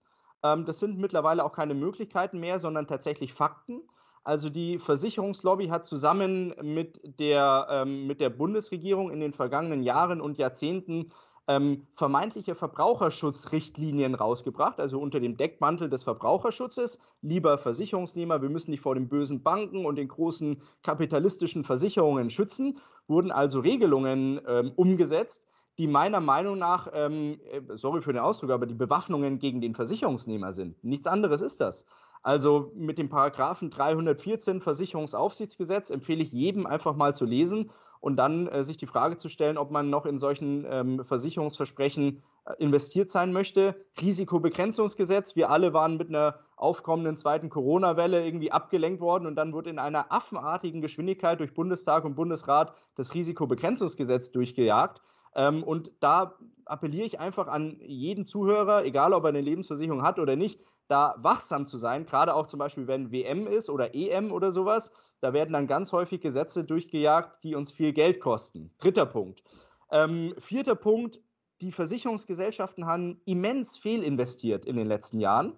Ähm, 0.42 0.64
das 0.64 0.80
sind 0.80 0.98
mittlerweile 0.98 1.44
auch 1.44 1.52
keine 1.52 1.74
Möglichkeiten 1.74 2.40
mehr, 2.40 2.58
sondern 2.58 2.86
tatsächlich 2.86 3.32
Fakten. 3.32 3.82
Also 4.24 4.50
die 4.50 4.78
Versicherungslobby 4.78 5.68
hat 5.68 5.84
zusammen 5.84 6.54
mit 6.62 7.00
der, 7.18 7.66
ähm, 7.70 8.06
mit 8.06 8.20
der 8.20 8.30
Bundesregierung 8.30 9.10
in 9.10 9.20
den 9.20 9.32
vergangenen 9.32 9.82
Jahren 9.82 10.20
und 10.20 10.38
Jahrzehnten 10.38 11.12
ähm, 11.48 11.86
vermeintliche 11.94 12.54
Verbraucherschutzrichtlinien 12.54 14.14
rausgebracht, 14.14 14.78
also 14.78 15.00
unter 15.00 15.20
dem 15.20 15.36
Deckmantel 15.36 15.90
des 15.90 16.02
Verbraucherschutzes. 16.02 17.00
Lieber 17.20 17.58
Versicherungsnehmer, 17.58 18.42
wir 18.42 18.48
müssen 18.48 18.70
dich 18.70 18.80
vor 18.80 18.94
den 18.94 19.08
bösen 19.08 19.42
Banken 19.42 19.84
und 19.84 19.96
den 19.96 20.08
großen 20.08 20.62
kapitalistischen 20.82 21.64
Versicherungen 21.64 22.30
schützen, 22.30 22.78
wurden 23.08 23.32
also 23.32 23.60
Regelungen 23.60 24.40
ähm, 24.46 24.72
umgesetzt, 24.76 25.48
die 25.78 25.86
meiner 25.86 26.20
Meinung 26.20 26.58
nach, 26.58 26.88
ähm, 26.92 27.40
äh, 27.50 27.60
sorry 27.76 28.02
für 28.02 28.12
den 28.12 28.22
Ausdruck, 28.22 28.50
aber 28.50 28.66
die 28.66 28.74
Bewaffnungen 28.74 29.38
gegen 29.38 29.60
den 29.60 29.74
Versicherungsnehmer 29.74 30.52
sind. 30.52 30.82
Nichts 30.84 31.06
anderes 31.06 31.40
ist 31.40 31.60
das. 31.60 31.86
Also 32.22 32.70
mit 32.76 32.98
dem 32.98 33.08
Paragraphen 33.08 33.70
314 33.70 34.60
Versicherungsaufsichtsgesetz 34.60 35.90
empfehle 35.90 36.22
ich 36.22 36.30
jedem 36.30 36.66
einfach 36.66 36.94
mal 36.94 37.16
zu 37.16 37.24
lesen 37.24 37.72
und 38.02 38.16
dann 38.16 38.48
äh, 38.48 38.64
sich 38.64 38.76
die 38.76 38.86
Frage 38.86 39.16
zu 39.16 39.28
stellen, 39.28 39.56
ob 39.56 39.70
man 39.70 39.88
noch 39.88 40.06
in 40.06 40.18
solchen 40.18 40.66
ähm, 40.68 41.04
Versicherungsversprechen 41.04 42.20
äh, 42.44 42.54
investiert 42.58 43.08
sein 43.08 43.32
möchte. 43.32 43.76
Risikobegrenzungsgesetz, 44.00 45.36
wir 45.36 45.50
alle 45.50 45.72
waren 45.72 45.96
mit 45.98 46.08
einer 46.08 46.40
aufkommenden 46.56 47.16
zweiten 47.16 47.48
Corona-Welle 47.48 48.26
irgendwie 48.26 48.50
abgelenkt 48.50 49.00
worden 49.00 49.26
und 49.26 49.36
dann 49.36 49.52
wurde 49.52 49.70
in 49.70 49.78
einer 49.78 50.12
affenartigen 50.12 50.80
Geschwindigkeit 50.80 51.38
durch 51.38 51.54
Bundestag 51.54 52.04
und 52.04 52.16
Bundesrat 52.16 52.74
das 52.96 53.14
Risikobegrenzungsgesetz 53.14 54.32
durchgejagt. 54.32 55.00
Ähm, 55.36 55.62
und 55.62 55.92
da 56.00 56.34
appelliere 56.64 57.06
ich 57.06 57.20
einfach 57.20 57.46
an 57.46 57.76
jeden 57.82 58.24
Zuhörer, 58.24 58.84
egal 58.84 59.12
ob 59.12 59.22
er 59.22 59.28
eine 59.28 59.40
Lebensversicherung 59.40 60.02
hat 60.02 60.18
oder 60.18 60.34
nicht, 60.34 60.58
da 60.88 61.14
wachsam 61.18 61.68
zu 61.68 61.78
sein, 61.78 62.04
gerade 62.04 62.34
auch 62.34 62.48
zum 62.48 62.58
Beispiel, 62.58 62.88
wenn 62.88 63.12
WM 63.12 63.46
ist 63.46 63.70
oder 63.70 63.94
EM 63.94 64.32
oder 64.32 64.50
sowas. 64.50 64.90
Da 65.22 65.32
werden 65.32 65.52
dann 65.52 65.68
ganz 65.68 65.92
häufig 65.92 66.20
Gesetze 66.20 66.64
durchgejagt, 66.64 67.44
die 67.44 67.54
uns 67.54 67.70
viel 67.70 67.92
Geld 67.92 68.18
kosten. 68.18 68.72
Dritter 68.78 69.06
Punkt. 69.06 69.44
Ähm, 69.92 70.34
vierter 70.38 70.74
Punkt, 70.74 71.20
die 71.60 71.70
Versicherungsgesellschaften 71.70 72.86
haben 72.86 73.20
immens 73.24 73.78
fehlinvestiert 73.78 74.64
in 74.64 74.74
den 74.74 74.88
letzten 74.88 75.20
Jahren, 75.20 75.54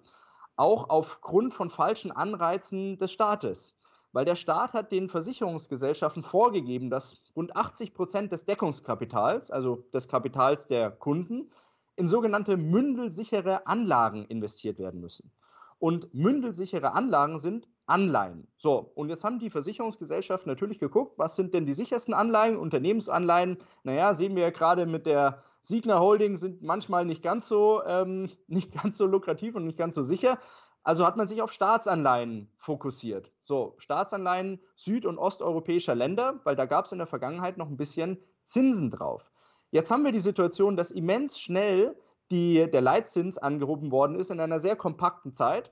auch 0.55 0.91
aufgrund 0.91 1.55
von 1.55 1.71
falschen 1.71 2.11
Anreizen 2.11 2.99
des 2.99 3.11
Staates. 3.11 3.75
Weil 4.11 4.23
der 4.23 4.35
Staat 4.35 4.73
hat 4.73 4.91
den 4.91 5.09
Versicherungsgesellschaften 5.09 6.21
vorgegeben, 6.21 6.91
dass 6.91 7.23
rund 7.35 7.55
80 7.55 7.95
Prozent 7.95 8.31
des 8.31 8.45
Deckungskapitals, 8.45 9.49
also 9.49 9.83
des 9.95 10.07
Kapitals 10.07 10.67
der 10.67 10.91
Kunden, 10.91 11.49
in 11.95 12.07
sogenannte 12.07 12.55
mündelsichere 12.55 13.65
Anlagen 13.65 14.25
investiert 14.25 14.77
werden 14.77 15.01
müssen. 15.01 15.31
Und 15.79 16.13
mündelsichere 16.13 16.93
Anlagen 16.93 17.39
sind 17.39 17.67
Anleihen. 17.85 18.47
So, 18.57 18.91
und 18.95 19.09
jetzt 19.09 19.23
haben 19.23 19.39
die 19.39 19.49
Versicherungsgesellschaften 19.49 20.49
natürlich 20.49 20.79
geguckt, 20.79 21.17
was 21.17 21.35
sind 21.35 21.53
denn 21.53 21.65
die 21.65 21.73
sichersten 21.73 22.13
Anleihen, 22.13 22.57
Unternehmensanleihen. 22.57 23.57
Naja, 23.83 24.13
sehen 24.13 24.35
wir 24.35 24.43
ja 24.43 24.49
gerade 24.49 24.85
mit 24.85 25.05
der 25.05 25.43
Signa 25.61 25.99
Holding, 25.99 26.35
sind 26.37 26.61
manchmal 26.61 27.05
nicht 27.05 27.21
ganz 27.21 27.47
so, 27.47 27.83
ähm, 27.85 28.29
nicht 28.47 28.71
ganz 28.73 28.97
so 28.97 29.05
lukrativ 29.05 29.55
und 29.55 29.65
nicht 29.65 29.77
ganz 29.77 29.95
so 29.95 30.03
sicher. 30.03 30.39
Also 30.83 31.05
hat 31.05 31.17
man 31.17 31.27
sich 31.27 31.41
auf 31.41 31.51
Staatsanleihen 31.51 32.51
fokussiert. 32.57 33.31
So, 33.43 33.73
Staatsanleihen 33.79 34.61
süd- 34.75 35.07
und 35.07 35.17
osteuropäischer 35.17 35.95
Länder, 35.95 36.39
weil 36.43 36.55
da 36.55 36.65
gab 36.65 36.85
es 36.85 36.91
in 36.91 36.99
der 36.99 37.07
Vergangenheit 37.07 37.57
noch 37.57 37.67
ein 37.67 37.77
bisschen 37.77 38.19
Zinsen 38.43 38.91
drauf. 38.91 39.31
Jetzt 39.71 39.89
haben 39.89 40.05
wir 40.05 40.11
die 40.11 40.19
Situation, 40.19 40.77
dass 40.77 40.91
immens 40.91 41.39
schnell 41.39 41.95
die, 42.29 42.69
der 42.69 42.81
Leitzins 42.81 43.37
angehoben 43.37 43.91
worden 43.91 44.15
ist 44.15 44.29
in 44.29 44.39
einer 44.39 44.59
sehr 44.59 44.75
kompakten 44.75 45.33
Zeit. 45.33 45.71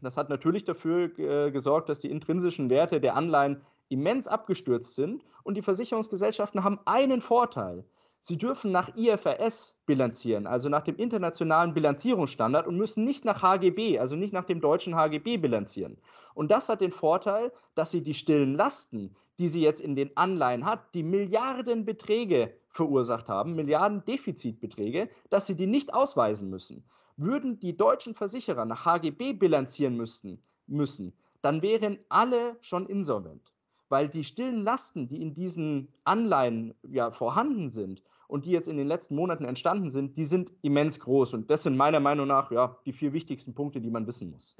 Das 0.00 0.16
hat 0.16 0.28
natürlich 0.28 0.64
dafür 0.64 1.18
äh, 1.18 1.50
gesorgt, 1.50 1.88
dass 1.88 2.00
die 2.00 2.10
intrinsischen 2.10 2.70
Werte 2.70 3.00
der 3.00 3.16
Anleihen 3.16 3.62
immens 3.88 4.28
abgestürzt 4.28 4.94
sind. 4.94 5.24
Und 5.42 5.56
die 5.56 5.62
Versicherungsgesellschaften 5.62 6.62
haben 6.62 6.78
einen 6.84 7.20
Vorteil. 7.20 7.84
Sie 8.20 8.36
dürfen 8.36 8.72
nach 8.72 8.96
IFRS 8.96 9.78
bilanzieren, 9.86 10.46
also 10.46 10.68
nach 10.68 10.82
dem 10.82 10.96
internationalen 10.96 11.72
Bilanzierungsstandard 11.72 12.66
und 12.66 12.76
müssen 12.76 13.04
nicht 13.04 13.24
nach 13.24 13.42
HGB, 13.42 13.98
also 13.98 14.16
nicht 14.16 14.32
nach 14.32 14.44
dem 14.44 14.60
deutschen 14.60 14.96
HGB 14.96 15.38
bilanzieren. 15.38 15.98
Und 16.34 16.50
das 16.50 16.68
hat 16.68 16.80
den 16.80 16.92
Vorteil, 16.92 17.52
dass 17.74 17.90
sie 17.90 18.02
die 18.02 18.14
stillen 18.14 18.54
Lasten, 18.54 19.16
die 19.38 19.48
sie 19.48 19.62
jetzt 19.62 19.80
in 19.80 19.96
den 19.96 20.16
Anleihen 20.16 20.64
hat, 20.66 20.94
die 20.94 21.04
Milliardenbeträge 21.04 22.52
verursacht 22.68 23.28
haben, 23.28 23.54
Milliarden 23.54 24.04
Defizitbeträge, 24.04 25.08
dass 25.30 25.46
sie 25.46 25.54
die 25.54 25.66
nicht 25.66 25.94
ausweisen 25.94 26.50
müssen. 26.50 26.84
Würden 27.20 27.58
die 27.58 27.76
deutschen 27.76 28.14
Versicherer 28.14 28.64
nach 28.64 28.84
HGB 28.84 29.32
bilanzieren 29.32 29.96
müssten, 29.96 30.40
müssen, 30.68 31.12
dann 31.42 31.62
wären 31.62 31.98
alle 32.08 32.56
schon 32.60 32.86
insolvent. 32.86 33.52
Weil 33.88 34.08
die 34.08 34.22
stillen 34.22 34.62
Lasten, 34.62 35.08
die 35.08 35.20
in 35.20 35.34
diesen 35.34 35.88
Anleihen 36.04 36.74
ja 36.88 37.10
vorhanden 37.10 37.70
sind 37.70 38.04
und 38.28 38.44
die 38.44 38.52
jetzt 38.52 38.68
in 38.68 38.76
den 38.76 38.86
letzten 38.86 39.16
Monaten 39.16 39.44
entstanden 39.44 39.90
sind, 39.90 40.16
die 40.16 40.26
sind 40.26 40.52
immens 40.62 41.00
groß. 41.00 41.34
Und 41.34 41.50
das 41.50 41.64
sind 41.64 41.76
meiner 41.76 41.98
Meinung 41.98 42.28
nach 42.28 42.52
ja, 42.52 42.78
die 42.86 42.92
vier 42.92 43.12
wichtigsten 43.12 43.52
Punkte, 43.52 43.80
die 43.80 43.90
man 43.90 44.06
wissen 44.06 44.30
muss. 44.30 44.56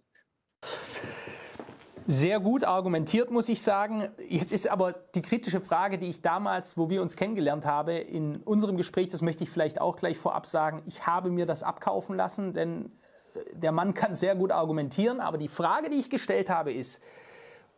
Sehr 2.11 2.41
gut 2.41 2.65
argumentiert, 2.65 3.31
muss 3.31 3.51
ich 3.51 3.61
sagen. 3.61 4.09
Jetzt 4.31 4.55
ist 4.55 4.67
aber 4.67 4.95
die 5.15 5.21
kritische 5.21 5.61
Frage, 5.61 5.99
die 5.99 6.07
ich 6.07 6.23
damals, 6.23 6.79
wo 6.79 6.89
wir 6.89 7.03
uns 7.03 7.17
kennengelernt 7.17 7.67
haben, 7.67 7.99
in 7.99 8.39
unserem 8.39 8.79
Gespräch, 8.79 9.11
das 9.11 9.21
möchte 9.21 9.45
ich 9.45 9.51
vielleicht 9.51 9.79
auch 9.79 9.97
gleich 9.97 10.17
vorab 10.17 10.47
sagen, 10.47 10.83
ich 10.87 11.07
habe 11.07 11.29
mir 11.29 11.45
das 11.45 11.63
abkaufen 11.63 12.17
lassen, 12.17 12.55
denn 12.55 12.93
äh, 13.35 13.41
der 13.53 13.73
Mann 13.73 13.93
kann 13.93 14.15
sehr 14.15 14.35
gut 14.37 14.53
argumentieren, 14.53 15.21
aber 15.21 15.37
die 15.37 15.49
Frage, 15.49 15.91
die 15.91 15.99
ich 15.99 16.09
gestellt 16.09 16.49
habe, 16.49 16.73
ist, 16.73 17.03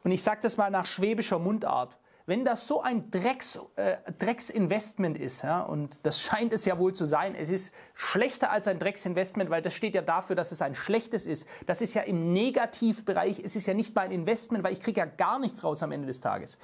und 0.04 0.12
ich 0.12 0.22
sage 0.22 0.38
das 0.42 0.56
mal 0.56 0.70
nach 0.70 0.86
schwäbischer 0.86 1.40
Mundart, 1.40 1.98
wenn 2.30 2.44
das 2.44 2.68
so 2.68 2.80
ein 2.80 3.10
Drecks, 3.10 3.58
äh, 3.74 3.96
Drecksinvestment 4.20 5.18
ist, 5.18 5.42
ja, 5.42 5.62
und 5.62 5.98
das 6.04 6.20
scheint 6.22 6.52
es 6.52 6.64
ja 6.64 6.78
wohl 6.78 6.92
zu 6.92 7.04
sein, 7.04 7.34
es 7.34 7.50
ist 7.50 7.74
schlechter 7.92 8.52
als 8.52 8.68
ein 8.68 8.78
Drecksinvestment, 8.78 9.50
weil 9.50 9.62
das 9.62 9.74
steht 9.74 9.96
ja 9.96 10.00
dafür, 10.00 10.36
dass 10.36 10.52
es 10.52 10.62
ein 10.62 10.76
schlechtes 10.76 11.26
ist. 11.26 11.48
Das 11.66 11.82
ist 11.82 11.92
ja 11.92 12.02
im 12.02 12.32
Negativbereich, 12.32 13.40
es 13.40 13.56
ist 13.56 13.66
ja 13.66 13.74
nicht 13.74 13.96
mal 13.96 14.02
ein 14.02 14.12
Investment, 14.12 14.62
weil 14.62 14.72
ich 14.72 14.80
kriege 14.80 15.00
ja 15.00 15.06
gar 15.06 15.40
nichts 15.40 15.64
raus 15.64 15.82
am 15.82 15.90
Ende 15.90 16.06
des 16.06 16.20
Tages. 16.20 16.56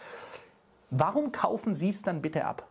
Warum 0.91 1.33
kaufen 1.33 1.75
Sie 1.75 1.89
es 1.89 2.01
dann 2.01 2.23
bitte 2.23 2.45
ab? 2.45 2.69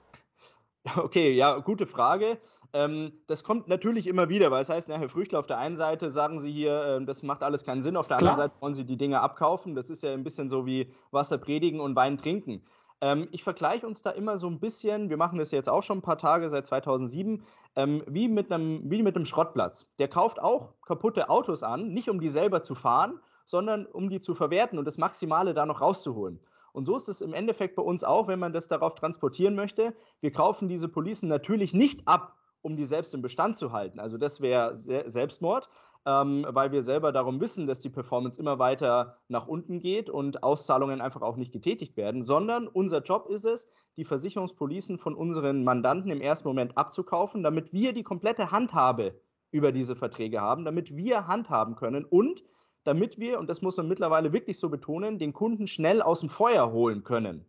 Okay, 0.95 1.31
ja, 1.31 1.57
gute 1.57 1.87
Frage. 1.87 2.37
Ähm, 2.71 3.11
das 3.27 3.43
kommt 3.43 3.67
natürlich 3.67 4.05
immer 4.05 4.29
wieder, 4.29 4.51
weil 4.51 4.61
es 4.61 4.69
heißt, 4.69 4.87
na, 4.87 4.97
Herr 4.97 5.09
Früchtler, 5.09 5.39
auf 5.39 5.47
der 5.47 5.57
einen 5.57 5.75
Seite 5.75 6.11
sagen 6.11 6.39
Sie 6.39 6.51
hier, 6.51 6.99
äh, 7.01 7.05
das 7.05 7.23
macht 7.23 7.41
alles 7.41 7.63
keinen 7.63 7.81
Sinn, 7.81 7.97
auf 7.97 8.07
der 8.07 8.17
Klar. 8.17 8.33
anderen 8.33 8.49
Seite 8.51 8.61
wollen 8.61 8.73
Sie 8.75 8.85
die 8.85 8.97
Dinge 8.97 9.19
abkaufen. 9.19 9.75
Das 9.75 9.89
ist 9.89 10.03
ja 10.03 10.13
ein 10.13 10.23
bisschen 10.23 10.47
so 10.47 10.65
wie 10.65 10.93
Wasser 11.11 11.37
predigen 11.37 11.79
und 11.79 11.95
Wein 11.95 12.17
trinken. 12.17 12.61
Ähm, 13.01 13.27
ich 13.31 13.43
vergleiche 13.43 13.85
uns 13.85 14.01
da 14.01 14.11
immer 14.11 14.37
so 14.37 14.47
ein 14.47 14.59
bisschen, 14.59 15.09
wir 15.09 15.17
machen 15.17 15.39
das 15.39 15.51
jetzt 15.51 15.69
auch 15.69 15.83
schon 15.83 15.99
ein 15.99 16.01
paar 16.01 16.17
Tage 16.17 16.49
seit 16.49 16.65
2007, 16.65 17.43
ähm, 17.75 18.03
wie, 18.07 18.27
mit 18.27 18.51
einem, 18.51 18.89
wie 18.89 19.03
mit 19.03 19.15
einem 19.15 19.25
Schrottplatz. 19.25 19.87
Der 19.99 20.07
kauft 20.07 20.39
auch 20.39 20.73
kaputte 20.85 21.29
Autos 21.29 21.63
an, 21.63 21.89
nicht 21.89 22.09
um 22.09 22.19
die 22.19 22.29
selber 22.29 22.61
zu 22.61 22.75
fahren, 22.75 23.19
sondern 23.45 23.85
um 23.85 24.09
die 24.09 24.19
zu 24.19 24.33
verwerten 24.33 24.79
und 24.79 24.85
das 24.85 24.97
Maximale 24.97 25.53
da 25.53 25.65
noch 25.65 25.81
rauszuholen. 25.81 26.39
Und 26.71 26.85
so 26.85 26.97
ist 26.97 27.07
es 27.07 27.21
im 27.21 27.33
Endeffekt 27.33 27.75
bei 27.75 27.83
uns 27.83 28.03
auch, 28.03 28.27
wenn 28.27 28.39
man 28.39 28.51
das 28.51 28.67
darauf 28.67 28.95
transportieren 28.95 29.55
möchte. 29.55 29.93
Wir 30.19 30.31
kaufen 30.31 30.67
diese 30.67 30.89
Policen 30.89 31.29
natürlich 31.29 31.73
nicht 31.73 32.05
ab, 32.07 32.35
um 32.61 32.75
die 32.75 32.85
selbst 32.85 33.13
im 33.13 33.21
Bestand 33.21 33.55
zu 33.55 33.71
halten. 33.71 33.99
Also 33.99 34.17
das 34.17 34.41
wäre 34.41 34.75
Selbstmord, 34.75 35.69
ähm, 36.05 36.45
weil 36.49 36.71
wir 36.71 36.83
selber 36.83 37.11
darum 37.11 37.41
wissen, 37.41 37.67
dass 37.67 37.81
die 37.81 37.89
Performance 37.89 38.39
immer 38.39 38.59
weiter 38.59 39.17
nach 39.27 39.47
unten 39.47 39.79
geht 39.79 40.09
und 40.09 40.43
Auszahlungen 40.43 41.01
einfach 41.01 41.21
auch 41.21 41.35
nicht 41.35 41.51
getätigt 41.51 41.97
werden, 41.97 42.23
sondern 42.23 42.67
unser 42.67 43.01
Job 43.01 43.27
ist 43.29 43.45
es, 43.45 43.67
die 43.97 44.05
Versicherungspolicen 44.05 44.97
von 44.97 45.15
unseren 45.15 45.63
Mandanten 45.63 46.11
im 46.11 46.21
ersten 46.21 46.47
Moment 46.47 46.77
abzukaufen, 46.77 47.43
damit 47.43 47.73
wir 47.73 47.93
die 47.93 48.03
komplette 48.03 48.51
Handhabe 48.51 49.19
über 49.51 49.71
diese 49.71 49.95
Verträge 49.95 50.41
haben, 50.41 50.65
damit 50.65 50.95
wir 50.95 51.27
handhaben 51.27 51.75
können 51.75 52.05
und 52.05 52.43
damit 52.83 53.17
wir, 53.17 53.39
und 53.39 53.49
das 53.49 53.61
muss 53.61 53.77
man 53.77 53.87
mittlerweile 53.87 54.31
wirklich 54.31 54.59
so 54.59 54.69
betonen, 54.69 55.17
den 55.17 55.33
Kunden 55.33 55.67
schnell 55.67 56.01
aus 56.01 56.19
dem 56.19 56.29
Feuer 56.29 56.71
holen 56.71 57.03
können. 57.03 57.45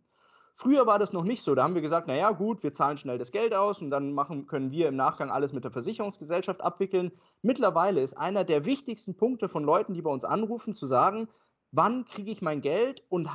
Früher 0.59 0.87
war 0.87 0.97
das 0.97 1.13
noch 1.13 1.23
nicht 1.23 1.43
so. 1.43 1.53
Da 1.53 1.63
haben 1.63 1.75
wir 1.75 1.83
gesagt, 1.83 2.07
naja, 2.07 2.31
gut, 2.31 2.63
wir 2.63 2.73
zahlen 2.73 2.97
schnell 2.97 3.19
das 3.19 3.31
Geld 3.31 3.53
aus 3.53 3.79
und 3.79 3.91
dann 3.91 4.11
machen, 4.11 4.47
können 4.47 4.71
wir 4.71 4.87
im 4.87 4.95
Nachgang 4.95 5.29
alles 5.29 5.53
mit 5.53 5.63
der 5.63 5.69
Versicherungsgesellschaft 5.69 6.61
abwickeln. 6.61 7.11
Mittlerweile 7.43 8.01
ist 8.01 8.17
einer 8.17 8.43
der 8.43 8.65
wichtigsten 8.65 9.15
Punkte 9.15 9.49
von 9.49 9.63
Leuten, 9.63 9.93
die 9.93 10.01
bei 10.01 10.09
uns 10.09 10.25
anrufen, 10.25 10.73
zu 10.73 10.87
sagen, 10.87 11.27
wann 11.71 12.05
kriege 12.05 12.31
ich 12.31 12.41
mein 12.41 12.61
Geld 12.61 13.03
und 13.09 13.29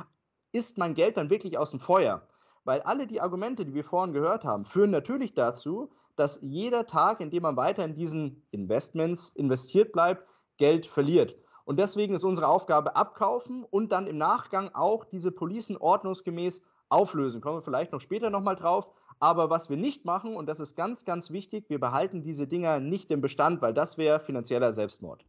ist 0.51 0.77
mein 0.77 0.95
Geld 0.95 1.15
dann 1.15 1.29
wirklich 1.29 1.57
aus 1.57 1.71
dem 1.71 1.79
Feuer? 1.79 2.27
Weil 2.65 2.81
alle 2.81 3.07
die 3.07 3.21
Argumente, 3.21 3.63
die 3.63 3.73
wir 3.73 3.85
vorhin 3.85 4.13
gehört 4.13 4.43
haben, 4.43 4.65
führen 4.65 4.91
natürlich 4.91 5.33
dazu, 5.33 5.91
dass 6.17 6.39
jeder 6.41 6.85
Tag, 6.87 7.21
in 7.21 7.31
dem 7.31 7.43
man 7.43 7.55
weiter 7.55 7.85
in 7.85 7.95
diesen 7.95 8.45
Investments 8.51 9.29
investiert 9.29 9.93
bleibt, 9.93 10.27
Geld 10.57 10.85
verliert. 10.85 11.37
Und 11.63 11.79
deswegen 11.79 12.15
ist 12.15 12.25
unsere 12.25 12.49
Aufgabe 12.49 12.97
abkaufen 12.97 13.63
und 13.63 13.93
dann 13.93 14.07
im 14.07 14.17
Nachgang 14.17 14.71
auch 14.73 15.05
diese 15.05 15.31
Policen 15.31 15.77
ordnungsgemäß 15.77 16.61
auflösen. 16.93 17.41
Kommen 17.41 17.57
wir 17.57 17.61
vielleicht 17.61 17.91
noch 17.91 18.01
später 18.01 18.29
nochmal 18.29 18.55
drauf. 18.55 18.87
Aber 19.19 19.49
was 19.49 19.69
wir 19.69 19.77
nicht 19.77 20.05
machen, 20.05 20.35
und 20.35 20.47
das 20.47 20.59
ist 20.59 20.75
ganz, 20.75 21.05
ganz 21.05 21.31
wichtig, 21.31 21.69
wir 21.69 21.79
behalten 21.79 22.21
diese 22.21 22.47
Dinger 22.47 22.79
nicht 22.79 23.09
im 23.11 23.21
Bestand, 23.21 23.61
weil 23.61 23.73
das 23.73 23.97
wäre 23.97 24.19
finanzieller 24.19 24.73
Selbstmord. 24.73 25.25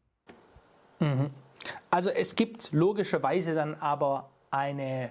Mhm. 1.00 1.30
Also 1.90 2.10
es 2.10 2.34
gibt 2.34 2.72
logischerweise 2.72 3.54
dann 3.54 3.74
aber 3.74 4.30
eine, 4.50 5.10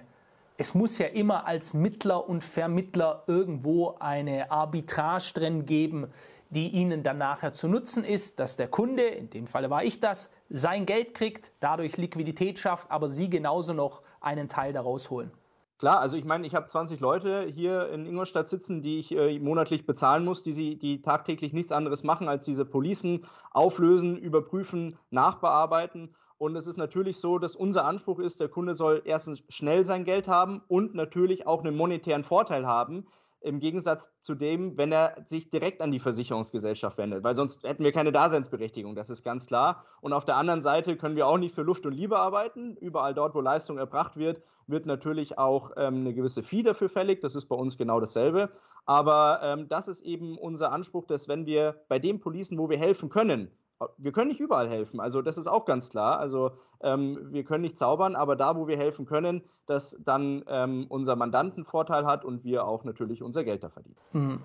es 0.56 0.74
muss 0.74 0.98
ja 0.98 1.06
immer 1.06 1.46
als 1.46 1.74
Mittler 1.74 2.28
und 2.28 2.44
Vermittler 2.44 3.24
irgendwo 3.26 3.96
eine 3.98 4.50
Arbitrage 4.50 5.32
drin 5.34 5.66
geben, 5.66 6.08
die 6.50 6.68
Ihnen 6.68 7.02
dann 7.02 7.18
nachher 7.18 7.54
zu 7.54 7.68
nutzen 7.68 8.04
ist, 8.04 8.38
dass 8.38 8.56
der 8.56 8.68
Kunde, 8.68 9.02
in 9.02 9.30
dem 9.30 9.46
Falle 9.46 9.70
war 9.70 9.82
ich 9.82 9.98
das, 10.00 10.30
sein 10.50 10.86
Geld 10.86 11.14
kriegt, 11.14 11.52
dadurch 11.60 11.96
Liquidität 11.96 12.58
schafft, 12.58 12.90
aber 12.90 13.08
Sie 13.08 13.28
genauso 13.28 13.72
noch 13.72 14.02
einen 14.20 14.48
Teil 14.48 14.72
daraus 14.72 15.10
holen. 15.10 15.32
Klar, 15.78 15.98
also 15.98 16.16
ich 16.16 16.24
meine, 16.24 16.46
ich 16.46 16.54
habe 16.54 16.68
20 16.68 17.00
Leute 17.00 17.42
hier 17.42 17.88
in 17.88 18.06
Ingolstadt 18.06 18.48
sitzen, 18.48 18.80
die 18.80 19.00
ich 19.00 19.10
äh, 19.12 19.38
monatlich 19.40 19.86
bezahlen 19.86 20.24
muss, 20.24 20.42
die, 20.42 20.52
sie, 20.52 20.78
die 20.78 21.02
tagtäglich 21.02 21.52
nichts 21.52 21.72
anderes 21.72 22.04
machen, 22.04 22.28
als 22.28 22.44
diese 22.44 22.64
Policen 22.64 23.26
auflösen, 23.50 24.16
überprüfen, 24.16 24.96
nachbearbeiten. 25.10 26.14
Und 26.38 26.54
es 26.56 26.66
ist 26.66 26.76
natürlich 26.76 27.18
so, 27.18 27.38
dass 27.38 27.56
unser 27.56 27.84
Anspruch 27.84 28.20
ist, 28.20 28.38
der 28.40 28.48
Kunde 28.48 28.74
soll 28.74 29.02
erstens 29.04 29.42
schnell 29.48 29.84
sein 29.84 30.04
Geld 30.04 30.28
haben 30.28 30.62
und 30.68 30.94
natürlich 30.94 31.46
auch 31.46 31.64
einen 31.64 31.76
monetären 31.76 32.24
Vorteil 32.24 32.66
haben, 32.66 33.06
im 33.40 33.60
Gegensatz 33.60 34.10
zu 34.20 34.34
dem, 34.34 34.76
wenn 34.78 34.90
er 34.90 35.16
sich 35.26 35.50
direkt 35.50 35.82
an 35.82 35.92
die 35.92 35.98
Versicherungsgesellschaft 35.98 36.96
wendet, 36.96 37.24
weil 37.24 37.34
sonst 37.34 37.62
hätten 37.62 37.84
wir 37.84 37.92
keine 37.92 38.10
Daseinsberechtigung, 38.10 38.94
das 38.94 39.10
ist 39.10 39.22
ganz 39.22 39.46
klar. 39.46 39.84
Und 40.00 40.14
auf 40.14 40.24
der 40.24 40.36
anderen 40.36 40.62
Seite 40.62 40.96
können 40.96 41.14
wir 41.14 41.26
auch 41.26 41.36
nicht 41.36 41.54
für 41.54 41.62
Luft 41.62 41.84
und 41.84 41.92
Liebe 41.92 42.18
arbeiten. 42.18 42.76
Überall 42.76 43.12
dort, 43.12 43.34
wo 43.34 43.40
Leistung 43.42 43.76
erbracht 43.76 44.16
wird, 44.16 44.40
wird 44.66 44.86
natürlich 44.86 45.38
auch 45.38 45.72
ähm, 45.76 45.96
eine 45.96 46.14
gewisse 46.14 46.42
Fee 46.42 46.62
dafür 46.62 46.88
fällig. 46.88 47.20
Das 47.20 47.34
ist 47.34 47.46
bei 47.46 47.56
uns 47.56 47.76
genau 47.76 48.00
dasselbe. 48.00 48.50
Aber 48.86 49.40
ähm, 49.42 49.68
das 49.68 49.88
ist 49.88 50.02
eben 50.02 50.38
unser 50.38 50.72
Anspruch, 50.72 51.06
dass 51.06 51.28
wenn 51.28 51.46
wir 51.46 51.76
bei 51.88 51.98
den 51.98 52.20
Policen, 52.20 52.58
wo 52.58 52.68
wir 52.68 52.78
helfen 52.78 53.08
können, 53.08 53.50
wir 53.98 54.12
können 54.12 54.28
nicht 54.28 54.40
überall 54.40 54.68
helfen, 54.68 55.00
also 55.00 55.20
das 55.20 55.36
ist 55.36 55.46
auch 55.46 55.64
ganz 55.64 55.90
klar. 55.90 56.18
Also 56.18 56.52
ähm, 56.80 57.32
wir 57.32 57.44
können 57.44 57.62
nicht 57.62 57.76
zaubern, 57.76 58.14
aber 58.14 58.36
da, 58.36 58.56
wo 58.56 58.68
wir 58.68 58.76
helfen 58.76 59.06
können, 59.06 59.42
dass 59.66 59.96
dann 60.04 60.44
ähm, 60.48 60.86
unser 60.88 61.16
Mandanten 61.16 61.64
Vorteil 61.64 62.06
hat 62.06 62.24
und 62.24 62.44
wir 62.44 62.66
auch 62.66 62.84
natürlich 62.84 63.22
unser 63.22 63.44
Geld 63.44 63.62
da 63.62 63.70
verdienen. 63.70 63.96
Mhm. 64.12 64.40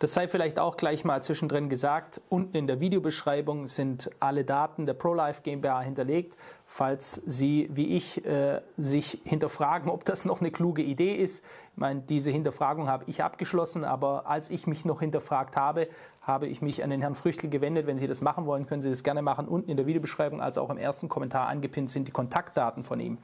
Das 0.00 0.12
sei 0.12 0.26
vielleicht 0.26 0.58
auch 0.58 0.76
gleich 0.76 1.04
mal 1.04 1.22
zwischendrin 1.22 1.68
gesagt. 1.68 2.20
Unten 2.28 2.56
in 2.56 2.66
der 2.66 2.80
Videobeschreibung 2.80 3.68
sind 3.68 4.10
alle 4.18 4.44
Daten 4.44 4.86
der 4.86 4.94
ProLife 4.94 5.42
GmbH 5.42 5.82
hinterlegt. 5.82 6.36
Falls 6.66 7.22
Sie, 7.26 7.70
wie 7.72 7.96
ich, 7.96 8.24
äh, 8.26 8.60
sich 8.76 9.20
hinterfragen, 9.24 9.88
ob 9.88 10.04
das 10.04 10.24
noch 10.24 10.40
eine 10.40 10.50
kluge 10.50 10.82
Idee 10.82 11.14
ist. 11.14 11.44
Ich 11.72 11.78
meine, 11.78 12.00
diese 12.00 12.32
Hinterfragung 12.32 12.88
habe 12.88 13.04
ich 13.06 13.22
abgeschlossen, 13.22 13.84
aber 13.84 14.26
als 14.26 14.50
ich 14.50 14.66
mich 14.66 14.84
noch 14.84 14.98
hinterfragt 14.98 15.56
habe, 15.56 15.88
habe 16.24 16.48
ich 16.48 16.60
mich 16.60 16.82
an 16.82 16.90
den 16.90 17.00
Herrn 17.00 17.14
Früchtel 17.14 17.48
gewendet. 17.48 17.86
Wenn 17.86 17.98
Sie 17.98 18.08
das 18.08 18.20
machen 18.20 18.46
wollen, 18.46 18.66
können 18.66 18.80
Sie 18.80 18.90
das 18.90 19.04
gerne 19.04 19.22
machen. 19.22 19.46
Unten 19.46 19.70
in 19.70 19.76
der 19.76 19.86
Videobeschreibung, 19.86 20.42
als 20.42 20.58
auch 20.58 20.70
im 20.70 20.78
ersten 20.78 21.08
Kommentar 21.08 21.46
angepinnt 21.46 21.90
sind 21.90 22.08
die 22.08 22.12
Kontaktdaten 22.12 22.82
von 22.82 22.98
ihm. 22.98 23.18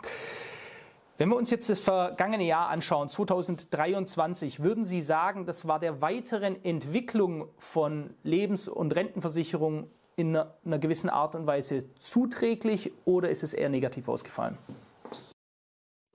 Wenn 1.21 1.29
wir 1.29 1.37
uns 1.37 1.51
jetzt 1.51 1.69
das 1.69 1.81
vergangene 1.81 2.45
Jahr 2.45 2.71
anschauen, 2.71 3.11
2023, 3.11 4.63
würden 4.63 4.87
Sie 4.87 5.03
sagen, 5.03 5.45
das 5.45 5.69
war 5.69 5.79
der 5.79 6.01
weiteren 6.01 6.65
Entwicklung 6.65 7.51
von 7.59 8.15
Lebens- 8.23 8.69
und 8.69 8.97
Rentenversicherungen 8.97 9.91
in 10.17 10.35
einer, 10.35 10.79
gewissen 10.79 11.11
Art 11.11 11.35
und 11.35 11.47
Weise 11.47 11.95
zuträglich 11.97 12.95
oder 13.05 13.29
ist 13.29 13.43
es 13.43 13.53
eher 13.53 13.69
negativ 13.69 14.09
ausgefallen? 14.09 14.57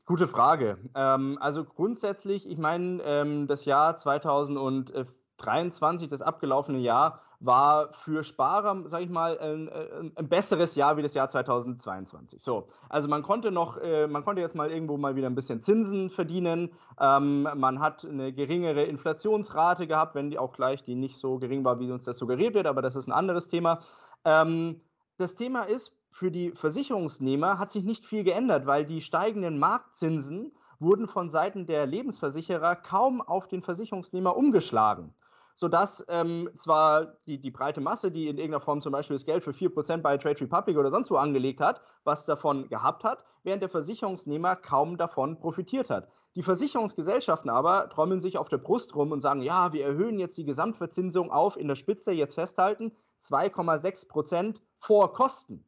Gute 0.08 0.28
Frage. 0.28 0.80
Ähm, 0.96 1.38
also 1.40 1.66
grundsätzlich, 1.66 2.50
ich 2.50 2.58
meine, 2.58 3.04
ähm, 3.04 3.46
das 3.46 3.66
Jahr 3.66 3.96
2023, 3.96 6.10
das 6.10 6.24
abgelaufene 6.24 6.80
Jahr, 6.80 7.22
war 7.40 7.94
für 7.94 8.24
Sparer, 8.24 8.88
sage 8.88 9.04
ich 9.06 9.10
mal, 9.10 9.38
ein, 9.40 9.70
ein, 10.16 10.30
besseres 10.30 10.76
Jahr 10.76 10.98
wie 10.98 11.02
das 11.02 11.14
Jahr 11.14 11.30
2022. 11.30 12.42
So, 12.42 12.68
also 12.90 13.08
man 13.08 13.24
konnte 13.24 13.52
noch, 13.52 13.78
äh, 13.78 14.08
man 14.08 14.24
konnte 14.24 14.42
jetzt 14.42 14.56
mal 14.56 14.72
irgendwo 14.72 14.98
mal 14.98 15.16
wieder 15.16 15.28
ein 15.28 15.36
bisschen 15.36 15.62
Zinsen 15.62 16.10
verdienen. 16.10 16.72
Ähm, 17.00 17.44
man 17.44 17.80
hat 17.80 18.06
eine 18.06 18.34
geringere 18.34 18.84
Inflationsrate 18.84 19.88
gehabt, 19.88 20.16
wenn 20.16 20.30
die 20.30 20.40
auch 20.40 20.54
gleich 20.54 20.84
die 20.84 20.96
nicht 20.96 21.18
so 21.18 21.38
gering 21.38 21.64
war, 21.64 21.80
wie 21.80 21.92
uns 21.92 22.06
das 22.06 22.18
suggeriert 22.18 22.54
wird, 22.54 22.68
aber 22.68 22.82
das 22.82 22.96
ist 22.96 23.08
ein 23.08 23.14
anderes 23.14 23.48
Thema. 23.48 23.80
Ähm, 24.24 24.82
das 25.18 25.36
Thema 25.36 25.64
ist, 25.64 25.94
für 26.10 26.32
die 26.32 26.52
Versicherungsnehmer 26.52 27.60
hat 27.60 27.72
sich 27.72 27.84
nicht 27.84 28.06
viel 28.06 28.24
geändert, 28.24 28.66
weil 28.66 28.86
die 28.86 29.02
steigenden 29.02 29.60
Marktzinsen 29.60 30.54
wurden 30.80 31.08
von 31.08 31.30
Seiten 31.30 31.66
der 31.66 31.86
Lebensversicherer 31.86 32.76
kaum 32.76 33.22
auf 33.22 33.48
den 33.48 33.62
Versicherungsnehmer 33.62 34.36
umgeschlagen 34.36 35.14
sodass 35.56 36.06
ähm, 36.10 36.50
zwar 36.56 37.16
die, 37.26 37.40
die 37.40 37.52
breite 37.52 37.82
Masse, 37.82 38.12
die 38.12 38.28
in 38.28 38.38
irgendeiner 38.38 38.62
Form 38.62 38.82
zum 38.82 38.92
Beispiel 38.92 39.16
das 39.16 39.26
Geld 39.26 39.44
für 39.44 39.52
4% 39.52 39.98
bei 39.98 40.18
Trade 40.18 40.42
Republic 40.42 40.78
oder 40.78 40.92
sonst 40.92 41.10
wo 41.10 41.16
angelegt 41.16 41.62
hat, 41.62 41.82
was 42.04 42.26
davon 42.26 42.68
gehabt 42.70 43.04
hat, 43.04 43.26
während 43.44 43.62
der 43.62 43.70
Versicherungsnehmer 43.70 44.56
kaum 44.56 44.98
davon 44.98 45.38
profitiert 45.38 45.90
hat. 45.90 46.10
Die 46.36 46.44
Versicherungsgesellschaften 46.44 47.50
aber 47.50 47.90
trommeln 47.90 48.20
sich 48.20 48.38
auf 48.38 48.50
der 48.50 48.58
Brust 48.58 48.94
rum 48.96 49.14
und 49.14 49.22
sagen, 49.22 49.42
ja, 49.42 49.72
wir 49.72 49.86
erhöhen 49.86 50.20
jetzt 50.20 50.38
die 50.38 50.44
Gesamtverzinsung 50.44 51.32
auf, 51.32 51.56
in 51.56 51.70
der 51.70 51.76
Spitze 51.76 52.12
jetzt 52.12 52.36
festhalten, 52.36 52.92
2,6% 53.24 54.58
vor 54.78 55.14
Kosten. 55.14 55.66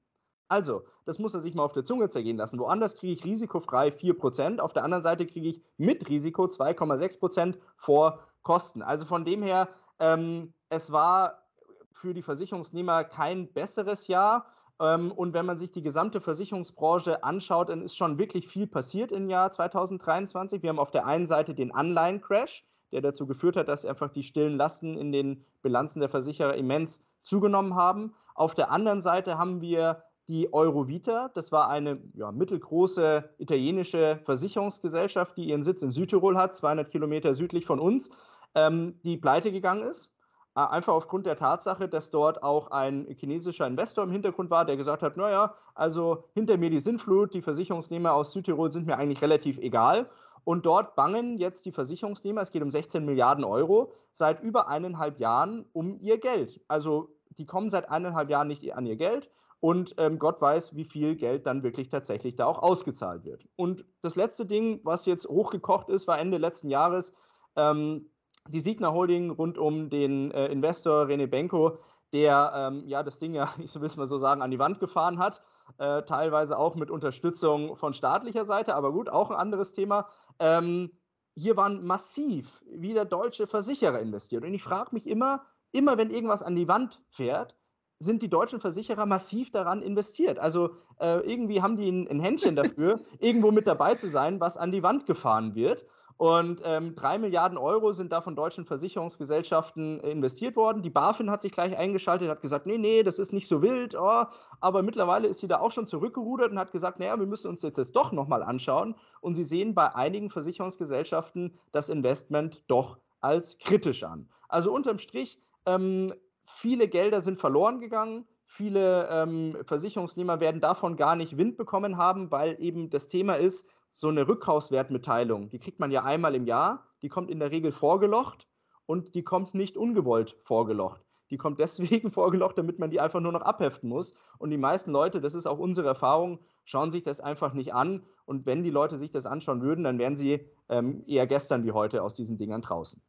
Also, 0.50 0.84
das 1.06 1.20
muss 1.20 1.34
er 1.34 1.40
sich 1.40 1.56
mal 1.56 1.64
auf 1.64 1.74
der 1.74 1.86
Zunge 1.86 2.10
zergehen 2.10 2.38
lassen. 2.38 2.60
Woanders 2.60 2.96
kriege 2.96 3.14
ich 3.14 3.26
risikofrei 3.26 3.90
4%, 3.90 4.60
auf 4.60 4.74
der 4.74 4.84
anderen 4.84 5.04
Seite 5.04 5.26
kriege 5.26 5.50
ich 5.50 5.62
mit 5.78 6.10
Risiko 6.10 6.46
2,6% 6.46 7.56
vor 7.78 8.20
Kosten. 8.44 8.82
Also 8.82 9.06
von 9.06 9.26
dem 9.26 9.44
her, 9.44 9.70
ähm, 10.00 10.54
es 10.70 10.92
war 10.92 11.44
für 11.92 12.14
die 12.14 12.22
Versicherungsnehmer 12.22 13.04
kein 13.04 13.52
besseres 13.52 14.08
Jahr. 14.08 14.46
Ähm, 14.80 15.12
und 15.12 15.34
wenn 15.34 15.46
man 15.46 15.58
sich 15.58 15.72
die 15.72 15.82
gesamte 15.82 16.22
Versicherungsbranche 16.22 17.24
anschaut, 17.24 17.70
dann 17.70 17.82
ist 17.82 17.98
schon 17.98 18.18
wirklich 18.18 18.48
viel 18.48 18.68
passiert 18.68 19.12
im 19.12 19.30
Jahr 19.30 19.52
2023. 19.52 20.62
Wir 20.62 20.70
haben 20.70 20.80
auf 20.80 20.92
der 20.92 21.06
einen 21.06 21.26
Seite 21.26 21.56
den 21.56 21.74
Anleihencrash, 21.74 22.66
der 22.92 23.02
dazu 23.02 23.26
geführt 23.26 23.58
hat, 23.58 23.68
dass 23.68 23.86
einfach 23.86 24.10
die 24.10 24.24
stillen 24.24 24.56
Lasten 24.56 24.98
in 24.98 25.12
den 25.12 25.44
Bilanzen 25.62 26.00
der 26.00 26.10
Versicherer 26.10 26.56
immens 26.56 27.04
zugenommen 27.22 27.76
haben. 27.76 28.14
Auf 28.36 28.54
der 28.54 28.72
anderen 28.72 29.02
Seite 29.02 29.38
haben 29.38 29.62
wir 29.62 30.04
die 30.28 30.54
Eurovita. 30.54 31.30
Das 31.34 31.52
war 31.52 31.70
eine 31.70 32.00
ja, 32.14 32.32
mittelgroße 32.32 33.30
italienische 33.38 34.20
Versicherungsgesellschaft, 34.26 35.38
die 35.38 35.50
ihren 35.50 35.64
Sitz 35.64 35.82
in 35.82 35.92
Südtirol 35.92 36.38
hat, 36.38 36.56
200 36.56 36.92
Kilometer 36.92 37.34
südlich 37.34 37.66
von 37.66 37.80
uns 37.80 38.10
ähm, 38.58 39.00
die 39.04 39.18
pleite 39.18 39.52
gegangen 39.52 39.88
ist. 39.88 40.14
Einfach 40.56 40.94
aufgrund 40.94 41.28
der 41.28 41.36
Tatsache, 41.36 41.88
dass 41.88 42.10
dort 42.10 42.42
auch 42.42 42.72
ein 42.72 43.06
chinesischer 43.16 43.68
Investor 43.68 44.04
im 44.04 44.12
Hintergrund 44.12 44.50
war, 44.50 44.66
der 44.66 44.76
gesagt 44.76 45.04
hat, 45.04 45.16
naja, 45.16 45.54
also 45.76 46.24
hinter 46.34 46.58
mir 46.58 46.72
die 46.72 46.80
Sintflut, 46.80 47.36
die 47.36 47.44
Versicherungsnehmer 47.44 48.14
aus 48.14 48.34
Südtirol 48.34 48.72
sind 48.72 48.88
mir 48.88 48.98
eigentlich 48.98 49.22
relativ 49.22 49.60
egal. 49.60 50.10
Und 50.46 50.66
dort 50.66 50.96
bangen 50.96 51.38
jetzt 51.38 51.68
die 51.68 51.72
Versicherungsnehmer, 51.72 52.42
es 52.42 52.52
geht 52.52 52.64
um 52.64 52.72
16 52.72 53.06
Milliarden 53.06 53.44
Euro, 53.44 53.94
seit 54.14 54.42
über 54.42 54.68
eineinhalb 54.68 55.20
Jahren 55.20 55.66
um 55.74 56.00
ihr 56.00 56.18
Geld. 56.18 56.60
Also 56.68 57.10
die 57.38 57.46
kommen 57.46 57.70
seit 57.70 57.92
eineinhalb 57.92 58.32
Jahren 58.32 58.48
nicht 58.48 58.76
an 58.76 58.88
ihr 58.88 58.96
Geld 58.96 59.30
und 59.60 59.96
ähm, 59.98 60.20
Gott 60.20 60.40
weiß, 60.40 60.76
wie 60.76 60.86
viel 60.86 61.16
Geld 61.16 61.46
dann 61.48 61.64
wirklich 61.64 61.90
tatsächlich 61.90 62.36
da 62.36 62.46
auch 62.46 62.60
ausgezahlt 62.60 63.26
wird. 63.26 63.46
Und 63.56 63.86
das 64.02 64.16
letzte 64.16 64.46
Ding, 64.46 64.80
was 64.84 65.06
jetzt 65.06 65.28
hochgekocht 65.28 65.90
ist, 65.90 66.08
war 66.08 66.20
Ende 66.20 66.38
letzten 66.38 66.70
Jahres. 66.70 67.14
Ähm, 67.56 68.10
die 68.50 68.60
Signa 68.60 68.92
Holding 68.92 69.32
rund 69.32 69.58
um 69.58 69.90
den 69.90 70.32
äh, 70.32 70.48
Investor 70.48 71.06
René 71.06 71.28
Benko, 71.28 71.80
der 72.14 72.54
ähm, 72.56 72.84
ja 72.88 73.04
das 73.04 73.18
Ding 73.18 73.34
ja, 73.34 73.54
ich 73.60 73.74
will 73.76 73.86
es 73.88 73.98
mal 73.98 74.08
so 74.08 74.18
sagen, 74.18 74.42
an 74.42 74.52
die 74.52 74.60
Wand 74.60 74.80
gefahren 74.80 75.20
hat, 75.20 75.42
äh, 75.80 76.04
teilweise 76.04 76.58
auch 76.58 76.76
mit 76.76 76.92
Unterstützung 76.92 77.76
von 77.76 77.94
staatlicher 77.94 78.46
Seite, 78.46 78.76
aber 78.76 78.92
gut, 78.92 79.10
auch 79.10 79.32
ein 79.32 79.38
anderes 79.38 79.74
Thema. 79.74 80.08
Ähm, 80.40 80.92
hier 81.36 81.58
waren 81.58 81.86
massiv 81.86 82.64
wieder 82.66 83.06
deutsche 83.06 83.46
Versicherer 83.48 84.00
investiert. 84.00 84.44
Und 84.44 84.54
ich 84.54 84.64
frage 84.64 84.90
mich 84.94 85.06
immer, 85.06 85.46
immer 85.72 85.98
wenn 85.98 86.10
irgendwas 86.10 86.42
an 86.42 86.56
die 86.56 86.68
Wand 86.68 87.02
fährt, 87.10 87.56
sind 88.00 88.22
die 88.22 88.30
deutschen 88.30 88.60
Versicherer 88.60 89.06
massiv 89.06 89.52
daran 89.52 89.82
investiert. 89.82 90.40
Also 90.40 90.72
äh, 91.00 91.20
irgendwie 91.30 91.62
haben 91.62 91.78
die 91.78 91.90
ein, 91.90 92.08
ein 92.08 92.20
Händchen 92.20 92.56
dafür, 92.56 93.02
irgendwo 93.20 93.52
mit 93.52 93.68
dabei 93.68 93.96
zu 93.96 94.10
sein, 94.10 94.40
was 94.40 94.58
an 94.58 94.72
die 94.72 94.84
Wand 94.84 95.06
gefahren 95.06 95.56
wird. 95.56 95.86
Und 96.18 96.62
ähm, 96.66 96.96
drei 96.96 97.20
Milliarden 97.20 97.60
Euro 97.60 97.92
sind 97.92 98.12
da 98.12 98.22
von 98.22 98.36
deutschen 98.36 98.66
Versicherungsgesellschaften 98.66 100.00
äh, 100.00 100.10
investiert 100.10 100.56
worden. 100.56 100.82
Die 100.82 100.90
BaFin 100.90 101.30
hat 101.30 101.44
sich 101.44 101.52
gleich 101.52 101.78
eingeschaltet, 101.78 102.28
hat 102.30 102.42
gesagt, 102.42 102.66
nee, 102.66 102.80
nee, 102.80 103.04
das 103.04 103.20
ist 103.20 103.34
nicht 103.34 103.48
so 103.48 103.62
wild. 103.62 103.96
Oh. 103.96 104.26
Aber 104.60 104.82
mittlerweile 104.82 105.28
ist 105.28 105.40
sie 105.40 105.48
da 105.48 105.60
auch 105.60 105.72
schon 105.72 105.86
zurückgerudert 105.86 106.52
und 106.52 106.58
hat 106.58 106.72
gesagt, 106.72 107.00
naja, 107.00 107.20
wir 107.20 107.28
müssen 107.28 107.48
uns 107.48 107.62
jetzt, 107.62 107.78
jetzt 107.78 107.96
doch 107.96 108.12
nochmal 108.12 108.42
anschauen. 108.42 108.96
Und 109.22 109.36
sie 109.36 109.44
sehen 109.44 109.76
bei 109.76 109.94
einigen 109.94 110.32
Versicherungsgesellschaften 110.32 111.54
das 111.72 111.90
Investment 111.90 112.64
doch 112.68 112.98
als 113.22 113.60
kritisch 113.60 114.04
an. 114.04 114.28
Also 114.50 114.74
unterm 114.74 114.98
Strich, 114.98 115.40
ähm, 115.68 116.14
viele 116.48 116.88
Gelder 116.88 117.22
sind 117.22 117.40
verloren 117.40 117.80
gegangen 117.80 118.26
viele 118.48 119.08
ähm, 119.12 119.58
Versicherungsnehmer 119.66 120.40
werden 120.40 120.62
davon 120.62 120.96
gar 120.96 121.16
nicht 121.16 121.38
Wind 121.38 121.58
bekommen 121.58 121.98
haben, 121.98 122.32
weil 122.32 122.56
eben 122.60 122.90
das 122.90 123.08
Thema 123.08 123.36
ist, 123.36 123.70
so 123.94 124.10
eine 124.10 124.28
Rückkaufswertmitteilung, 124.28 125.50
die 125.50 125.60
kriegt 125.60 125.80
man 125.80 125.92
ja 125.92 126.04
einmal 126.04 126.36
im 126.36 126.46
Jahr, 126.46 126.88
die 127.02 127.10
kommt 127.10 127.32
in 127.32 127.40
der 127.40 127.52
Regel 127.52 127.72
vorgelocht 127.72 128.48
und 128.86 129.16
die 129.16 129.24
kommt 129.24 129.54
nicht 129.54 129.76
ungewollt 129.76 130.38
vorgelocht. 130.44 131.02
Die 131.30 131.38
kommt 131.38 131.60
deswegen 131.60 132.12
vorgelocht, 132.12 132.58
damit 132.58 132.80
man 132.80 132.90
die 132.90 133.00
einfach 133.00 133.20
nur 133.20 133.32
noch 133.32 133.42
abheften 133.42 133.90
muss. 133.90 134.14
Und 134.38 134.52
die 134.52 134.58
meisten 134.58 134.92
Leute, 134.92 135.20
das 135.20 135.36
ist 135.36 135.48
auch 135.48 135.60
unsere 135.60 135.88
Erfahrung, 135.88 136.40
schauen 136.64 136.92
sich 136.92 137.04
das 137.04 137.20
einfach 137.20 137.54
nicht 137.54 137.74
an. 137.74 138.04
Und 138.26 138.46
wenn 138.46 138.64
die 138.64 138.70
Leute 138.70 138.98
sich 138.98 139.12
das 139.12 139.26
anschauen 139.26 139.62
würden, 139.62 139.84
dann 139.84 140.00
wären 140.00 140.16
sie 140.16 140.48
ähm, 140.70 141.04
eher 141.08 141.28
gestern 141.28 141.64
wie 141.64 141.72
heute 141.72 142.04
aus 142.04 142.14
diesen 142.14 142.38
Dingern 142.38 142.62
draußen. 142.62 143.02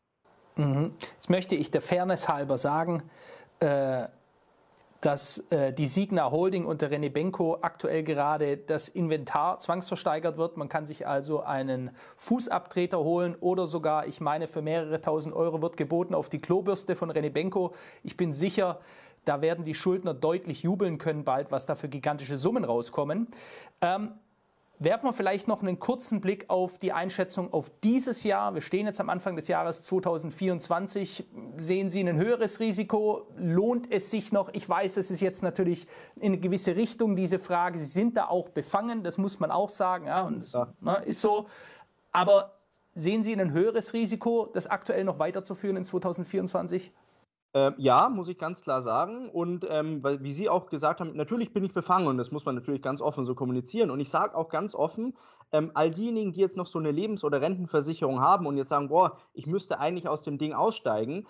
Mhm. 0.58 0.92
Jetzt 1.14 1.30
möchte 1.30 1.54
ich 1.54 1.70
der 1.70 1.80
Fairness 1.80 2.28
halber 2.28 2.58
sagen, 2.58 3.02
äh, 3.60 4.06
dass 5.00 5.38
äh, 5.50 5.72
die 5.72 5.86
Signa 5.86 6.30
Holding 6.30 6.66
unter 6.66 6.88
René 6.88 7.08
Benko 7.08 7.58
aktuell 7.62 8.02
gerade 8.02 8.56
das 8.56 8.88
Inventar 8.88 9.60
zwangsversteigert 9.60 10.36
wird. 10.36 10.56
Man 10.56 10.68
kann 10.68 10.86
sich 10.86 11.06
also 11.06 11.40
einen 11.40 11.90
Fußabtreter 12.16 12.98
holen 12.98 13.36
oder 13.40 13.68
sogar, 13.68 14.06
ich 14.06 14.20
meine, 14.20 14.48
für 14.48 14.60
mehrere 14.60 15.00
tausend 15.00 15.34
Euro 15.34 15.62
wird 15.62 15.76
geboten 15.76 16.14
auf 16.14 16.28
die 16.28 16.40
Klobürste 16.40 16.96
von 16.96 17.12
René 17.12 17.30
Benko. 17.30 17.74
Ich 18.02 18.16
bin 18.16 18.32
sicher, 18.32 18.80
da 19.24 19.40
werden 19.40 19.64
die 19.64 19.74
Schuldner 19.74 20.14
deutlich 20.14 20.64
jubeln 20.64 20.98
können 20.98 21.22
bald, 21.22 21.52
was 21.52 21.66
da 21.66 21.76
für 21.76 21.88
gigantische 21.88 22.36
Summen 22.36 22.64
rauskommen. 22.64 23.28
Ähm, 23.80 24.12
Werfen 24.80 25.06
wir 25.06 25.12
vielleicht 25.12 25.48
noch 25.48 25.60
einen 25.60 25.80
kurzen 25.80 26.20
Blick 26.20 26.44
auf 26.48 26.78
die 26.78 26.92
Einschätzung 26.92 27.52
auf 27.52 27.68
dieses 27.82 28.22
Jahr. 28.22 28.54
Wir 28.54 28.60
stehen 28.60 28.86
jetzt 28.86 29.00
am 29.00 29.10
Anfang 29.10 29.34
des 29.34 29.48
Jahres 29.48 29.82
2024. 29.82 31.26
Sehen 31.56 31.88
Sie 31.88 32.00
ein 32.00 32.16
höheres 32.16 32.60
Risiko? 32.60 33.26
Lohnt 33.36 33.90
es 33.90 34.10
sich 34.10 34.30
noch? 34.30 34.50
Ich 34.52 34.68
weiß, 34.68 34.96
es 34.98 35.10
ist 35.10 35.20
jetzt 35.20 35.42
natürlich 35.42 35.88
in 36.14 36.26
eine 36.26 36.38
gewisse 36.38 36.76
Richtung 36.76 37.16
diese 37.16 37.40
Frage. 37.40 37.80
Sie 37.80 37.86
sind 37.86 38.16
da 38.16 38.28
auch 38.28 38.50
befangen, 38.50 39.02
das 39.02 39.18
muss 39.18 39.40
man 39.40 39.50
auch 39.50 39.68
sagen. 39.68 40.06
Ja, 40.06 40.22
und, 40.22 40.52
ja. 40.52 40.68
Ne, 40.80 41.02
ist 41.06 41.20
so. 41.20 41.46
Aber 42.12 42.52
sehen 42.94 43.24
Sie 43.24 43.32
ein 43.32 43.50
höheres 43.50 43.94
Risiko, 43.94 44.46
das 44.46 44.68
aktuell 44.68 45.02
noch 45.02 45.18
weiterzuführen 45.18 45.76
in 45.76 45.84
2024? 45.84 46.92
Ähm, 47.54 47.74
ja, 47.78 48.08
muss 48.10 48.28
ich 48.28 48.38
ganz 48.38 48.62
klar 48.62 48.82
sagen. 48.82 49.30
Und 49.30 49.66
ähm, 49.68 50.02
weil, 50.02 50.22
wie 50.22 50.32
Sie 50.32 50.48
auch 50.48 50.66
gesagt 50.66 51.00
haben, 51.00 51.16
natürlich 51.16 51.52
bin 51.52 51.64
ich 51.64 51.72
befangen 51.72 52.06
und 52.06 52.18
das 52.18 52.30
muss 52.30 52.44
man 52.44 52.54
natürlich 52.54 52.82
ganz 52.82 53.00
offen 53.00 53.24
so 53.24 53.34
kommunizieren. 53.34 53.90
Und 53.90 54.00
ich 54.00 54.10
sage 54.10 54.36
auch 54.36 54.48
ganz 54.50 54.74
offen, 54.74 55.16
ähm, 55.52 55.70
all 55.74 55.90
diejenigen, 55.90 56.32
die 56.32 56.40
jetzt 56.40 56.56
noch 56.56 56.66
so 56.66 56.78
eine 56.78 56.90
Lebens- 56.90 57.24
oder 57.24 57.40
Rentenversicherung 57.40 58.20
haben 58.20 58.46
und 58.46 58.58
jetzt 58.58 58.68
sagen, 58.68 58.88
boah, 58.88 59.16
ich 59.32 59.46
müsste 59.46 59.80
eigentlich 59.80 60.08
aus 60.08 60.22
dem 60.22 60.36
Ding 60.38 60.52
aussteigen, 60.52 61.26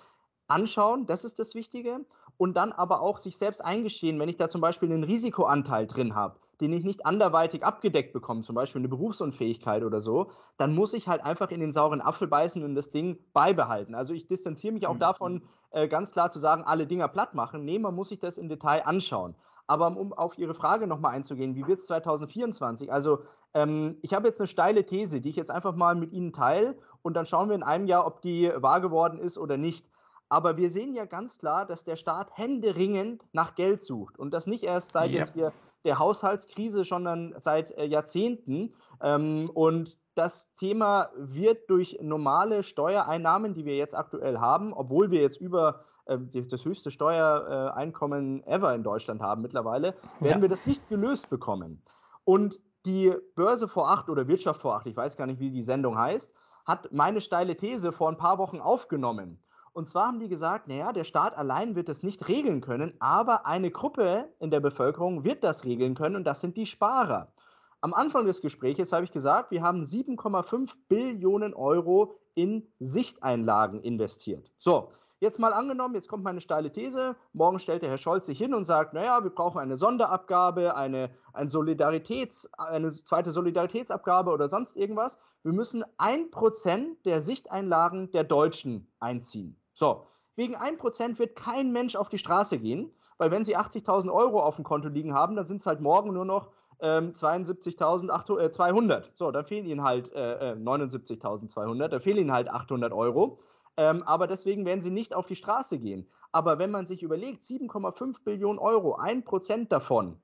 anschauen, 0.49 1.07
das 1.07 1.25
ist 1.25 1.39
das 1.39 1.55
Wichtige. 1.55 2.05
Und 2.37 2.57
dann 2.57 2.73
aber 2.73 3.01
auch 3.01 3.19
sich 3.19 3.37
selbst 3.37 3.65
eingestehen, 3.65 4.19
wenn 4.19 4.29
ich 4.29 4.37
da 4.37 4.49
zum 4.49 4.61
Beispiel 4.61 4.91
einen 4.91 5.05
Risikoanteil 5.05 5.87
drin 5.87 6.15
habe 6.15 6.39
den 6.61 6.73
ich 6.73 6.85
nicht 6.85 7.07
anderweitig 7.07 7.65
abgedeckt 7.65 8.13
bekomme, 8.13 8.43
zum 8.43 8.55
Beispiel 8.55 8.81
eine 8.81 8.89
Berufsunfähigkeit 8.89 9.85
oder 9.85 10.01
so, 10.01 10.31
dann 10.57 10.75
muss 10.75 10.93
ich 10.93 11.09
halt 11.09 11.25
einfach 11.25 11.51
in 11.51 11.61
den 11.61 11.73
sauren 11.73 12.01
Apfel 12.01 12.27
beißen 12.27 12.65
und 12.65 12.75
das 12.75 12.91
Ding 12.91 13.19
beibehalten. 13.33 13.95
Also 13.95 14.15
ich 14.15 14.27
distanziere 14.27 14.73
mich 14.73 14.87
auch 14.87 14.95
mhm. 14.95 15.01
davon, 15.01 15.43
äh, 15.71 15.89
ganz 15.89 16.13
klar 16.13 16.31
zu 16.31 16.39
sagen, 16.39 16.65
alle 16.65 16.87
Dinger 16.87 17.09
platt 17.09 17.35
machen. 17.35 17.65
Nee, 17.65 17.79
man 17.79 17.95
muss 17.95 18.09
sich 18.09 18.19
das 18.19 18.39
im 18.39 18.49
Detail 18.49 18.87
anschauen. 18.87 19.35
Aber 19.67 19.87
um 19.97 20.13
auf 20.15 20.39
Ihre 20.39 20.55
Frage 20.55 20.87
nochmal 20.87 21.15
einzugehen, 21.15 21.55
wie 21.55 21.67
wird 21.67 21.79
es 21.79 21.87
2024? 21.87 22.91
Also 22.91 23.21
ähm, 23.55 23.99
ich 24.03 24.15
habe 24.15 24.27
jetzt 24.27 24.41
eine 24.41 24.47
steile 24.47 24.85
These, 24.85 25.21
die 25.21 25.29
ich 25.29 25.37
jetzt 25.37 25.51
einfach 25.51 25.75
mal 25.75 25.95
mit 25.95 26.13
Ihnen 26.13 26.33
teile 26.33 26.77
und 27.03 27.15
dann 27.15 27.27
schauen 27.27 27.49
wir 27.49 27.55
in 27.55 27.63
einem 27.63 27.87
Jahr, 27.87 28.07
ob 28.07 28.23
die 28.23 28.51
wahr 28.57 28.81
geworden 28.81 29.19
ist 29.19 29.39
oder 29.39 29.57
nicht. 29.57 29.87
Aber 30.31 30.57
wir 30.57 30.71
sehen 30.71 30.95
ja 30.95 31.05
ganz 31.05 31.39
klar, 31.39 31.65
dass 31.65 31.85
der 31.85 31.97
Staat 31.97 32.37
händeringend 32.37 33.25
nach 33.33 33.55
Geld 33.55 33.81
sucht 33.81 34.19
und 34.19 34.33
das 34.33 34.47
nicht 34.47 34.65
erst 34.65 34.93
seit 34.93 35.11
yep. 35.11 35.19
jetzt 35.19 35.35
hier 35.35 35.53
der 35.89 35.99
Haushaltskrise, 35.99 36.85
schon 36.85 37.35
seit 37.39 37.71
äh, 37.73 37.87
Jahrzehnten. 37.87 38.75
Ähm, 39.03 39.51
und 39.55 39.99
das 40.15 40.55
Thema 40.57 41.09
wird 41.17 41.71
durch 41.71 41.99
normale 42.03 42.63
Steuereinnahmen, 42.63 43.55
die 43.55 43.65
wir 43.65 43.77
jetzt 43.77 43.97
aktuell 43.97 44.39
haben, 44.39 44.75
obwohl 44.75 45.11
wir 45.11 45.23
jetzt 45.23 45.41
über 45.41 45.85
äh, 46.05 46.19
das 46.33 46.67
höchste 46.67 46.91
Steuereinkommen 46.91 48.47
ever 48.47 48.75
in 48.75 48.83
Deutschland 48.83 49.23
haben 49.23 49.41
mittlerweile, 49.41 49.95
werden 50.21 50.39
ja. 50.39 50.43
wir 50.43 50.49
das 50.51 50.67
nicht 50.67 50.87
gelöst 50.91 51.31
bekommen. 51.31 51.83
Und 52.25 52.61
die 52.85 53.15
Börse 53.35 53.67
vor 53.67 53.91
acht 53.91 54.11
oder 54.11 54.29
Wirtschaft 54.29 54.61
vor 54.61 54.77
acht, 54.77 54.87
ich 54.87 54.97
weiß 54.97 55.17
gar 55.17 55.27
nicht, 55.27 55.41
wie 55.41 55.51
die 55.51 55.63
Sendung 55.63 55.97
heißt, 55.97 56.35
hat 56.67 56.93
meine 56.93 57.23
steile 57.23 57.57
These 57.57 57.93
vor 57.93 58.11
ein 58.11 58.19
paar 58.19 58.37
Wochen 58.37 58.61
aufgenommen. 58.61 59.43
Und 59.79 59.87
zwar 59.87 60.09
haben 60.09 60.19
die 60.19 60.27
gesagt, 60.27 60.67
naja, 60.67 60.93
der 60.93 61.05
Staat 61.05 61.39
allein 61.39 61.77
wird 61.77 61.89
das 61.89 62.03
nicht 62.03 62.27
regeln 62.27 62.61
können, 62.61 62.95
aber 62.99 63.47
eine 63.47 63.71
Gruppe 63.71 64.29
in 64.41 64.51
der 64.51 64.59
Bevölkerung 64.59 65.23
wird 65.23 65.45
das 65.45 65.63
regeln 65.63 65.95
können 65.95 66.17
und 66.17 66.25
das 66.25 66.41
sind 66.41 66.57
die 66.57 66.67
Sparer. 66.67 67.33
Am 67.81 67.95
Anfang 67.95 68.27
des 68.27 68.41
Gesprächs 68.41 68.93
habe 68.93 69.05
ich 69.05 69.13
gesagt, 69.13 69.53
wir 69.53 69.63
haben 69.63 69.85
7,5 69.85 70.73
Billionen 70.89 71.55
Euro 71.55 72.19
in 72.35 72.67
Sichteinlagen 72.81 73.81
investiert. 73.81 74.51
So, 74.59 74.91
jetzt 75.21 75.39
mal 75.39 75.53
angenommen, 75.53 75.95
jetzt 75.95 76.09
kommt 76.09 76.25
meine 76.25 76.41
steile 76.41 76.73
These. 76.73 77.15
Morgen 77.33 77.61
stellt 77.61 77.83
der 77.83 77.91
Herr 77.91 77.99
Scholz 77.99 78.27
sich 78.27 78.39
hin 78.39 78.55
und 78.55 78.65
sagt, 78.65 78.95
naja, 78.95 79.23
wir 79.23 79.31
brauchen 79.31 79.61
eine 79.61 79.79
Sonderabgabe, 79.79 80.75
eine, 80.75 81.09
ein 81.35 81.49
Solidaritäts, 81.49 82.53
eine 82.55 82.91
zweite 82.91 83.31
Solidaritätsabgabe 83.31 84.33
oder 84.33 84.49
sonst 84.49 84.77
irgendwas. 84.77 85.21
Wir 85.45 85.53
müssen 85.53 85.85
ein 85.99 86.33
Prozent 86.33 87.07
der 87.07 87.23
Sichteinlagen 87.23 88.11
der 88.11 88.25
Deutschen 88.25 88.91
einziehen. 88.99 89.57
So, 89.79 90.09
wegen 90.35 90.57
1% 90.57 91.21
wird 91.21 91.37
kein 91.37 91.71
Mensch 91.71 91.95
auf 91.95 92.09
die 92.09 92.19
Straße 92.19 92.59
gehen, 92.59 92.91
weil 93.17 93.31
wenn 93.31 93.45
sie 93.45 93.57
80.000 93.57 94.13
Euro 94.13 94.43
auf 94.43 94.57
dem 94.57 94.65
Konto 94.65 94.89
liegen 94.89 95.15
haben, 95.15 95.37
dann 95.37 95.47
sind 95.47 95.59
es 95.59 95.67
halt 95.67 95.81
morgen 95.81 96.13
nur 96.13 96.25
noch 96.25 96.51
ähm, 96.81 97.13
72.200. 97.13 98.93
Äh, 98.99 99.03
so, 99.15 99.31
dann 99.31 99.45
fehlen 99.45 99.67
ihnen 99.67 99.85
halt 99.85 100.13
äh, 100.13 100.57
79.200, 100.59 101.85
äh, 101.85 101.89
da 101.89 102.01
fehlen 102.01 102.19
ihnen 102.19 102.33
halt 102.33 102.49
800 102.49 102.93
Euro. 102.93 103.39
Ähm, 103.77 104.03
aber 104.03 104.27
deswegen 104.27 104.67
werden 104.67 104.81
sie 104.81 104.91
nicht 104.91 105.15
auf 105.15 105.27
die 105.27 105.37
Straße 105.37 105.79
gehen. 105.79 106.11
Aber 106.33 106.59
wenn 106.59 106.73
man 106.73 106.87
sich 106.87 107.05
überlegt, 107.05 107.45
7,5 107.45 108.25
Billionen 108.25 108.59
Euro, 108.59 108.97
1% 108.99 109.69
davon, 109.69 110.21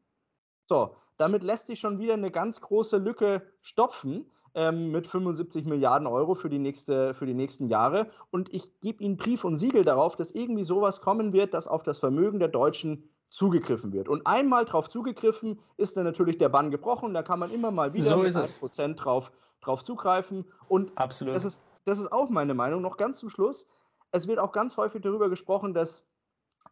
so, 0.66 0.96
damit 1.16 1.44
lässt 1.44 1.68
sich 1.68 1.78
schon 1.78 2.00
wieder 2.00 2.14
eine 2.14 2.32
ganz 2.32 2.60
große 2.60 2.96
Lücke 2.96 3.46
stopfen 3.62 4.28
ähm, 4.54 4.90
mit 4.90 5.06
75 5.06 5.66
Milliarden 5.66 6.06
Euro 6.06 6.34
für 6.34 6.48
die, 6.48 6.58
nächste, 6.58 7.14
für 7.14 7.26
die 7.26 7.34
nächsten 7.34 7.68
Jahre. 7.68 8.08
Und 8.30 8.52
ich 8.52 8.80
gebe 8.80 9.02
Ihnen 9.02 9.16
Brief 9.16 9.44
und 9.44 9.56
Siegel 9.56 9.84
darauf, 9.84 10.16
dass 10.16 10.30
irgendwie 10.30 10.64
sowas 10.64 11.00
kommen 11.00 11.32
wird, 11.32 11.54
dass 11.54 11.66
auf 11.66 11.82
das 11.82 11.98
Vermögen 11.98 12.38
der 12.38 12.48
Deutschen 12.48 13.08
zugegriffen 13.28 13.92
wird. 13.92 14.08
Und 14.08 14.26
einmal 14.26 14.64
drauf 14.64 14.88
zugegriffen, 14.88 15.58
ist 15.76 15.96
dann 15.96 16.04
natürlich 16.04 16.38
der 16.38 16.48
Bann 16.48 16.70
gebrochen. 16.70 17.14
Da 17.14 17.22
kann 17.22 17.40
man 17.40 17.50
immer 17.50 17.72
mal 17.72 17.92
wieder 17.92 18.10
so 18.10 18.18
mit 18.18 18.32
1% 18.32 18.94
drauf, 18.94 19.32
drauf 19.60 19.82
zugreifen. 19.82 20.44
Und 20.68 20.96
Absolut. 20.96 21.34
Das, 21.34 21.44
ist, 21.44 21.62
das 21.84 21.98
ist 21.98 22.12
auch 22.12 22.30
meine 22.30 22.54
Meinung. 22.54 22.80
Noch 22.80 22.96
ganz 22.96 23.18
zum 23.18 23.30
Schluss. 23.30 23.66
Es 24.12 24.28
wird 24.28 24.38
auch 24.38 24.52
ganz 24.52 24.76
häufig 24.76 25.02
darüber 25.02 25.28
gesprochen, 25.28 25.74
dass 25.74 26.06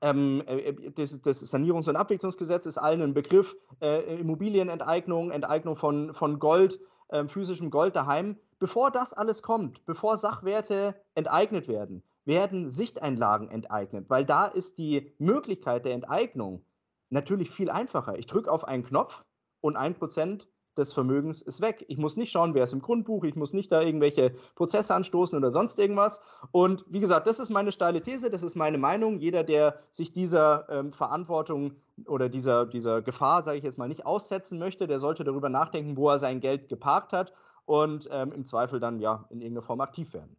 ähm, 0.03 0.43
äh, 0.47 0.59
äh, 0.59 0.91
das, 0.93 1.21
das, 1.21 1.53
Sanierungs- 1.53 1.89
und 1.89 1.97
Abwicklungsgesetz 1.97 2.67
ist 2.67 2.79
allen 2.79 3.03
ein 3.03 3.15
Begriff. 3.15 3.57
Äh, 3.81 4.21
Immobilienenteignung, 4.21 5.31
Enteignung 5.31 5.77
von, 5.77 6.15
von 6.15 6.39
Gold, 6.39 6.81
ähm, 7.11 7.29
physischem 7.29 7.71
Gold 7.71 7.97
daheim. 7.97 8.39
Bevor 8.59 8.91
das 8.91 9.13
alles 9.13 9.43
kommt, 9.43 9.85
bevor 9.87 10.17
Sachwerte 10.17 10.95
enteignet 11.15 11.67
werden, 11.69 12.03
werden 12.25 12.71
Sichteinlagen 12.71 13.49
enteignet, 13.49 14.09
weil 14.09 14.25
da 14.25 14.47
ist 14.47 14.79
die 14.79 15.13
Möglichkeit 15.19 15.85
der 15.85 15.95
Enteignung 15.95 16.65
natürlich 17.11 17.51
viel 17.51 17.71
einfacher. 17.71 18.19
Ich 18.19 18.27
drücke 18.27 18.51
auf 18.51 18.65
einen 18.65 18.85
Knopf 18.85 19.25
und 19.61 19.77
ein 19.77 19.95
Prozent 19.95 20.49
des 20.77 20.93
Vermögens 20.93 21.43
ist 21.43 21.61
weg. 21.61 21.85
Ich 21.89 21.99
muss 21.99 22.17
nicht 22.17 22.31
schauen, 22.31 22.55
wer 22.55 22.65
ist 22.65 22.73
im 22.73 22.83
Grundbuch, 22.83 23.25
ich 23.25 23.37
muss 23.37 23.53
nicht 23.53 23.71
da 23.71 23.83
irgendwelche 23.83 24.35
Prozesse 24.55 24.95
anstoßen 24.95 25.37
oder 25.37 25.51
sonst 25.51 25.79
irgendwas. 25.79 26.21
Und 26.51 26.85
wie 26.89 27.01
gesagt, 27.01 27.27
das 27.27 27.41
ist 27.41 27.51
meine 27.51 27.73
steile 27.73 28.03
These, 28.03 28.31
das 28.31 28.43
ist 28.43 28.55
meine 28.55 28.79
Meinung. 28.79 29.19
Jeder, 29.19 29.45
der 29.45 29.79
sich 29.91 30.13
dieser 30.13 30.69
ähm, 30.71 30.93
Verantwortung 30.93 31.77
oder 32.07 32.29
dieser, 32.29 32.67
dieser 32.67 33.03
Gefahr, 33.03 33.43
sage 33.43 33.59
ich 33.59 33.65
jetzt 33.65 33.79
mal, 33.79 33.89
nicht 33.89 34.07
aussetzen 34.07 34.59
möchte, 34.59 34.87
der 34.87 34.99
sollte 34.99 35.25
darüber 35.25 35.49
nachdenken, 35.49 35.97
wo 35.97 36.09
er 36.09 36.19
sein 36.19 36.41
Geld 36.41 36.69
geparkt 36.69 37.13
hat 37.13 37.33
und 37.65 38.09
ähm, 38.11 38.33
im 38.33 38.45
Zweifel 38.45 38.81
dann 38.81 38.99
ja 38.99 39.27
in 39.31 39.41
irgendeiner 39.41 39.67
Form 39.67 39.81
aktiv 39.81 40.13
werden. 40.15 40.37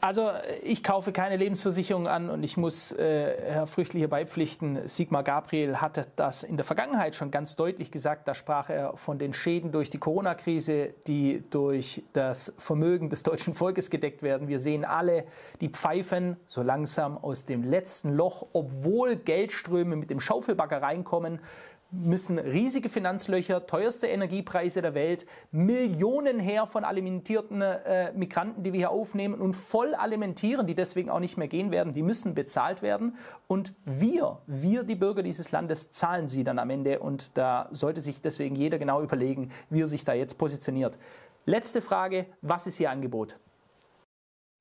Also 0.00 0.30
ich 0.62 0.84
kaufe 0.84 1.10
keine 1.10 1.36
Lebensversicherung 1.36 2.06
an 2.06 2.30
und 2.30 2.44
ich 2.44 2.56
muss 2.56 2.92
äh, 2.92 3.34
Herr 3.48 3.66
Früchtli 3.66 3.98
hier 3.98 4.08
beipflichten. 4.08 4.86
Sigmar 4.86 5.24
Gabriel 5.24 5.80
hatte 5.80 6.02
das 6.14 6.44
in 6.44 6.56
der 6.56 6.64
Vergangenheit 6.64 7.16
schon 7.16 7.32
ganz 7.32 7.56
deutlich 7.56 7.90
gesagt. 7.90 8.28
Da 8.28 8.34
sprach 8.34 8.70
er 8.70 8.96
von 8.96 9.18
den 9.18 9.32
Schäden 9.32 9.72
durch 9.72 9.90
die 9.90 9.98
Corona-Krise, 9.98 10.94
die 11.08 11.42
durch 11.50 12.04
das 12.12 12.54
Vermögen 12.58 13.10
des 13.10 13.24
deutschen 13.24 13.54
Volkes 13.54 13.90
gedeckt 13.90 14.22
werden. 14.22 14.46
Wir 14.46 14.60
sehen 14.60 14.84
alle, 14.84 15.24
die 15.60 15.68
pfeifen 15.68 16.36
so 16.46 16.62
langsam 16.62 17.18
aus 17.18 17.44
dem 17.44 17.64
letzten 17.64 18.14
Loch, 18.14 18.46
obwohl 18.52 19.16
Geldströme 19.16 19.96
mit 19.96 20.10
dem 20.10 20.20
Schaufelbagger 20.20 20.80
reinkommen 20.80 21.40
müssen 21.90 22.38
riesige 22.38 22.88
Finanzlöcher, 22.88 23.66
teuerste 23.66 24.06
Energiepreise 24.06 24.82
der 24.82 24.94
Welt, 24.94 25.26
Millionen 25.50 26.38
her 26.38 26.66
von 26.66 26.84
alimentierten 26.84 27.62
äh, 27.62 28.12
Migranten, 28.12 28.62
die 28.62 28.72
wir 28.72 28.78
hier 28.78 28.90
aufnehmen 28.90 29.40
und 29.40 29.54
voll 29.54 29.94
alimentieren, 29.94 30.66
die 30.66 30.74
deswegen 30.74 31.08
auch 31.08 31.20
nicht 31.20 31.38
mehr 31.38 31.48
gehen 31.48 31.70
werden, 31.70 31.94
die 31.94 32.02
müssen 32.02 32.34
bezahlt 32.34 32.82
werden. 32.82 33.16
Und 33.46 33.72
wir, 33.86 34.38
wir, 34.46 34.82
die 34.82 34.96
Bürger 34.96 35.22
dieses 35.22 35.50
Landes, 35.50 35.90
zahlen 35.92 36.28
sie 36.28 36.44
dann 36.44 36.58
am 36.58 36.68
Ende. 36.68 36.98
Und 36.98 37.38
da 37.38 37.68
sollte 37.72 38.02
sich 38.02 38.20
deswegen 38.20 38.54
jeder 38.54 38.78
genau 38.78 39.02
überlegen, 39.02 39.50
wie 39.70 39.82
er 39.82 39.86
sich 39.86 40.04
da 40.04 40.12
jetzt 40.12 40.36
positioniert. 40.36 40.98
Letzte 41.46 41.80
Frage, 41.80 42.26
was 42.42 42.66
ist 42.66 42.78
Ihr 42.78 42.90
Angebot? 42.90 43.38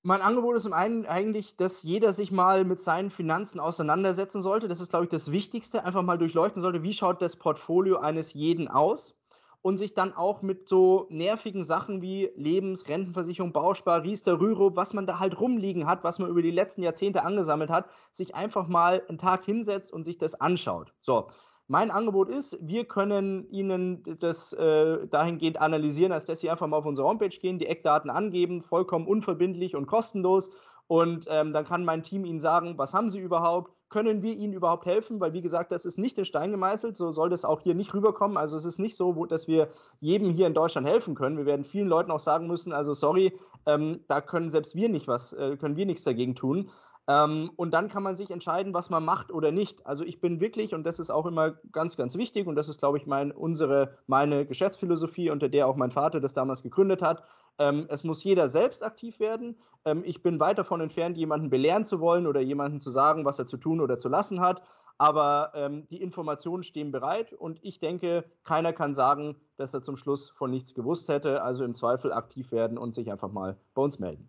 Mein 0.08 0.22
Angebot 0.22 0.56
ist 0.56 0.64
zum 0.64 0.72
einen 0.72 1.06
eigentlich, 1.06 1.58
dass 1.58 1.84
jeder 1.84 2.14
sich 2.14 2.32
mal 2.32 2.64
mit 2.64 2.80
seinen 2.80 3.12
Finanzen 3.12 3.60
auseinandersetzen 3.60 4.42
sollte. 4.42 4.70
Das 4.70 4.80
ist, 4.80 4.92
glaube 4.92 5.04
ich, 5.04 5.12
das 5.12 5.34
Wichtigste. 5.34 5.84
Einfach 5.84 6.02
mal 6.02 6.18
durchleuchten 6.18 6.62
sollte, 6.62 6.82
wie 6.82 6.94
schaut 6.94 7.22
das 7.22 7.36
Portfolio 7.36 7.98
eines 7.98 8.32
jeden 8.32 8.70
aus? 8.70 9.18
Und 9.62 9.76
sich 9.76 9.96
dann 9.96 10.14
auch 10.14 10.42
mit 10.42 10.66
so 10.66 11.08
nervigen 11.10 11.66
Sachen 11.66 12.02
wie 12.02 12.30
Lebens-, 12.38 12.88
Rentenversicherung, 12.88 13.52
Bauspar, 13.52 14.02
Riester, 14.04 14.40
Rürup, 14.40 14.78
was 14.78 14.94
man 14.94 15.08
da 15.08 15.20
halt 15.20 15.42
rumliegen 15.42 15.88
hat, 15.88 16.06
was 16.06 16.20
man 16.20 16.30
über 16.30 16.42
die 16.42 16.52
letzten 16.52 16.84
Jahrzehnte 16.84 17.26
angesammelt 17.26 17.70
hat, 17.70 17.90
sich 18.14 18.34
einfach 18.34 18.70
mal 18.70 19.04
einen 19.10 19.18
Tag 19.18 19.44
hinsetzt 19.44 19.92
und 19.92 20.06
sich 20.06 20.18
das 20.18 20.36
anschaut. 20.36 20.94
So, 21.02 21.28
mein 21.68 21.92
Angebot 21.92 22.30
ist, 22.30 22.58
wir 22.62 22.86
können 22.86 23.50
Ihnen 23.50 24.04
das 24.20 24.54
äh, 24.54 25.06
dahingehend 25.08 25.60
analysieren, 25.60 26.14
als 26.14 26.26
dass 26.26 26.40
Sie 26.40 26.50
einfach 26.50 26.68
mal 26.68 26.78
auf 26.78 26.86
unsere 26.86 27.08
Homepage 27.08 27.30
gehen, 27.30 27.60
die 27.60 27.68
Eckdaten 27.68 28.10
angeben, 28.10 28.64
vollkommen 28.64 29.06
unverbindlich 29.06 29.76
und 29.76 29.86
kostenlos. 29.86 30.50
Und 30.88 31.26
ähm, 31.30 31.52
dann 31.52 31.66
kann 31.66 31.84
mein 31.84 32.04
Team 32.04 32.24
Ihnen 32.24 32.40
sagen, 32.40 32.78
was 32.78 32.94
haben 32.94 33.10
Sie 33.10 33.20
überhaupt? 33.20 33.72
Können 33.90 34.22
wir 34.22 34.34
Ihnen 34.34 34.54
überhaupt 34.54 34.86
helfen? 34.86 35.20
Weil, 35.20 35.34
wie 35.34 35.42
gesagt, 35.42 35.72
das 35.72 35.86
ist 35.86 35.98
nicht 35.98 36.18
in 36.18 36.26
Stein 36.26 36.52
gemeißelt. 36.52 36.96
So 36.96 37.12
soll 37.12 37.30
das 37.30 37.44
auch 37.44 37.62
hier 37.62 37.76
nicht 37.76 37.94
rüberkommen. 37.94 38.38
Also, 38.38 38.56
es 38.56 38.64
ist 38.64 38.80
nicht 38.80 38.96
so, 38.96 39.26
dass 39.26 39.48
wir 39.48 39.70
jedem 40.00 40.30
hier 40.30 40.48
in 40.48 40.54
Deutschland 40.54 40.88
helfen 40.88 41.16
können. 41.16 41.38
Wir 41.38 41.46
werden 41.46 41.66
vielen 41.66 41.88
Leuten 41.88 42.12
auch 42.12 42.20
sagen 42.22 42.48
müssen, 42.48 42.72
also, 42.72 42.94
sorry, 42.94 43.38
ähm, 43.66 44.00
da 44.08 44.22
können 44.22 44.50
selbst 44.50 44.76
wir 44.76 44.88
nicht 44.88 45.08
was, 45.08 45.34
äh, 45.34 45.58
können 45.58 45.76
wir 45.76 45.86
nichts 45.86 46.04
dagegen 46.04 46.36
tun. 46.36 46.70
Ähm, 47.08 47.52
und 47.56 47.74
dann 47.74 47.88
kann 47.88 48.04
man 48.04 48.16
sich 48.16 48.32
entscheiden, 48.32 48.74
was 48.74 48.90
man 48.90 49.06
macht 49.06 49.32
oder 49.32 49.52
nicht. 49.52 49.86
Also 49.86 50.04
ich 50.04 50.20
bin 50.20 50.42
wirklich, 50.42 50.74
und 50.74 50.84
das 50.84 51.00
ist 51.00 51.10
auch 51.10 51.26
immer 51.26 51.52
ganz, 51.72 51.96
ganz 51.96 52.18
wichtig, 52.18 52.48
und 52.48 52.56
das 52.56 52.68
ist, 52.68 52.80
glaube 52.80 52.98
ich, 52.98 53.06
mein, 53.06 53.32
unsere, 53.32 53.98
meine 54.08 54.46
Geschäftsphilosophie, 54.46 55.30
unter 55.30 55.48
der 55.48 55.68
auch 55.68 55.78
mein 55.78 55.92
Vater 55.92 56.20
das 56.20 56.34
damals 56.34 56.64
gegründet 56.64 57.02
hat. 57.02 57.24
Ähm, 57.60 57.86
es 57.90 58.04
muss 58.04 58.24
jeder 58.24 58.50
selbst 58.50 58.84
aktiv 58.84 59.20
werden. 59.20 59.58
Ähm, 59.86 60.04
ich 60.06 60.22
bin 60.22 60.40
weit 60.40 60.58
davon 60.58 60.82
entfernt, 60.82 61.18
jemanden 61.18 61.50
belehren 61.50 61.86
zu 61.86 62.02
wollen 62.02 62.28
oder 62.28 62.42
jemanden 62.42 62.80
zu 62.80 62.92
sagen, 62.92 63.24
was 63.24 63.40
er 63.40 63.48
zu 63.48 63.58
tun 63.58 63.80
oder 63.80 63.98
zu 63.98 64.10
lassen 64.10 64.42
hat. 64.42 64.62
Aber 65.00 65.52
ähm, 65.56 65.88
die 65.90 66.02
Informationen 66.02 66.64
stehen 66.64 66.92
bereit 66.92 67.32
und 67.32 67.60
ich 67.62 67.80
denke, 67.80 68.26
keiner 68.44 68.74
kann 68.74 68.96
sagen, 68.96 69.36
dass 69.56 69.74
er 69.74 69.82
zum 69.82 69.96
Schluss 69.96 70.30
von 70.32 70.50
nichts 70.50 70.74
gewusst 70.74 71.08
hätte. 71.08 71.42
Also 71.42 71.64
im 71.64 71.76
Zweifel 71.76 72.12
aktiv 72.12 72.52
werden 72.52 72.78
und 72.78 72.96
sich 72.96 73.12
einfach 73.12 73.32
mal 73.32 73.58
bei 73.76 73.82
uns 73.82 74.00
melden. 74.00 74.28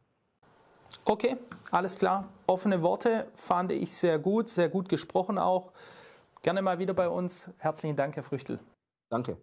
Okay, 1.04 1.36
alles 1.70 1.98
klar. 1.98 2.28
Offene 2.46 2.82
Worte 2.82 3.26
fand 3.34 3.72
ich 3.72 3.92
sehr 3.92 4.18
gut, 4.18 4.48
sehr 4.48 4.68
gut 4.68 4.88
gesprochen 4.88 5.38
auch. 5.38 5.72
Gerne 6.42 6.62
mal 6.62 6.78
wieder 6.78 6.94
bei 6.94 7.08
uns. 7.08 7.48
Herzlichen 7.58 7.96
Dank, 7.96 8.16
Herr 8.16 8.22
Früchtel. 8.22 8.60
Danke. 9.10 9.38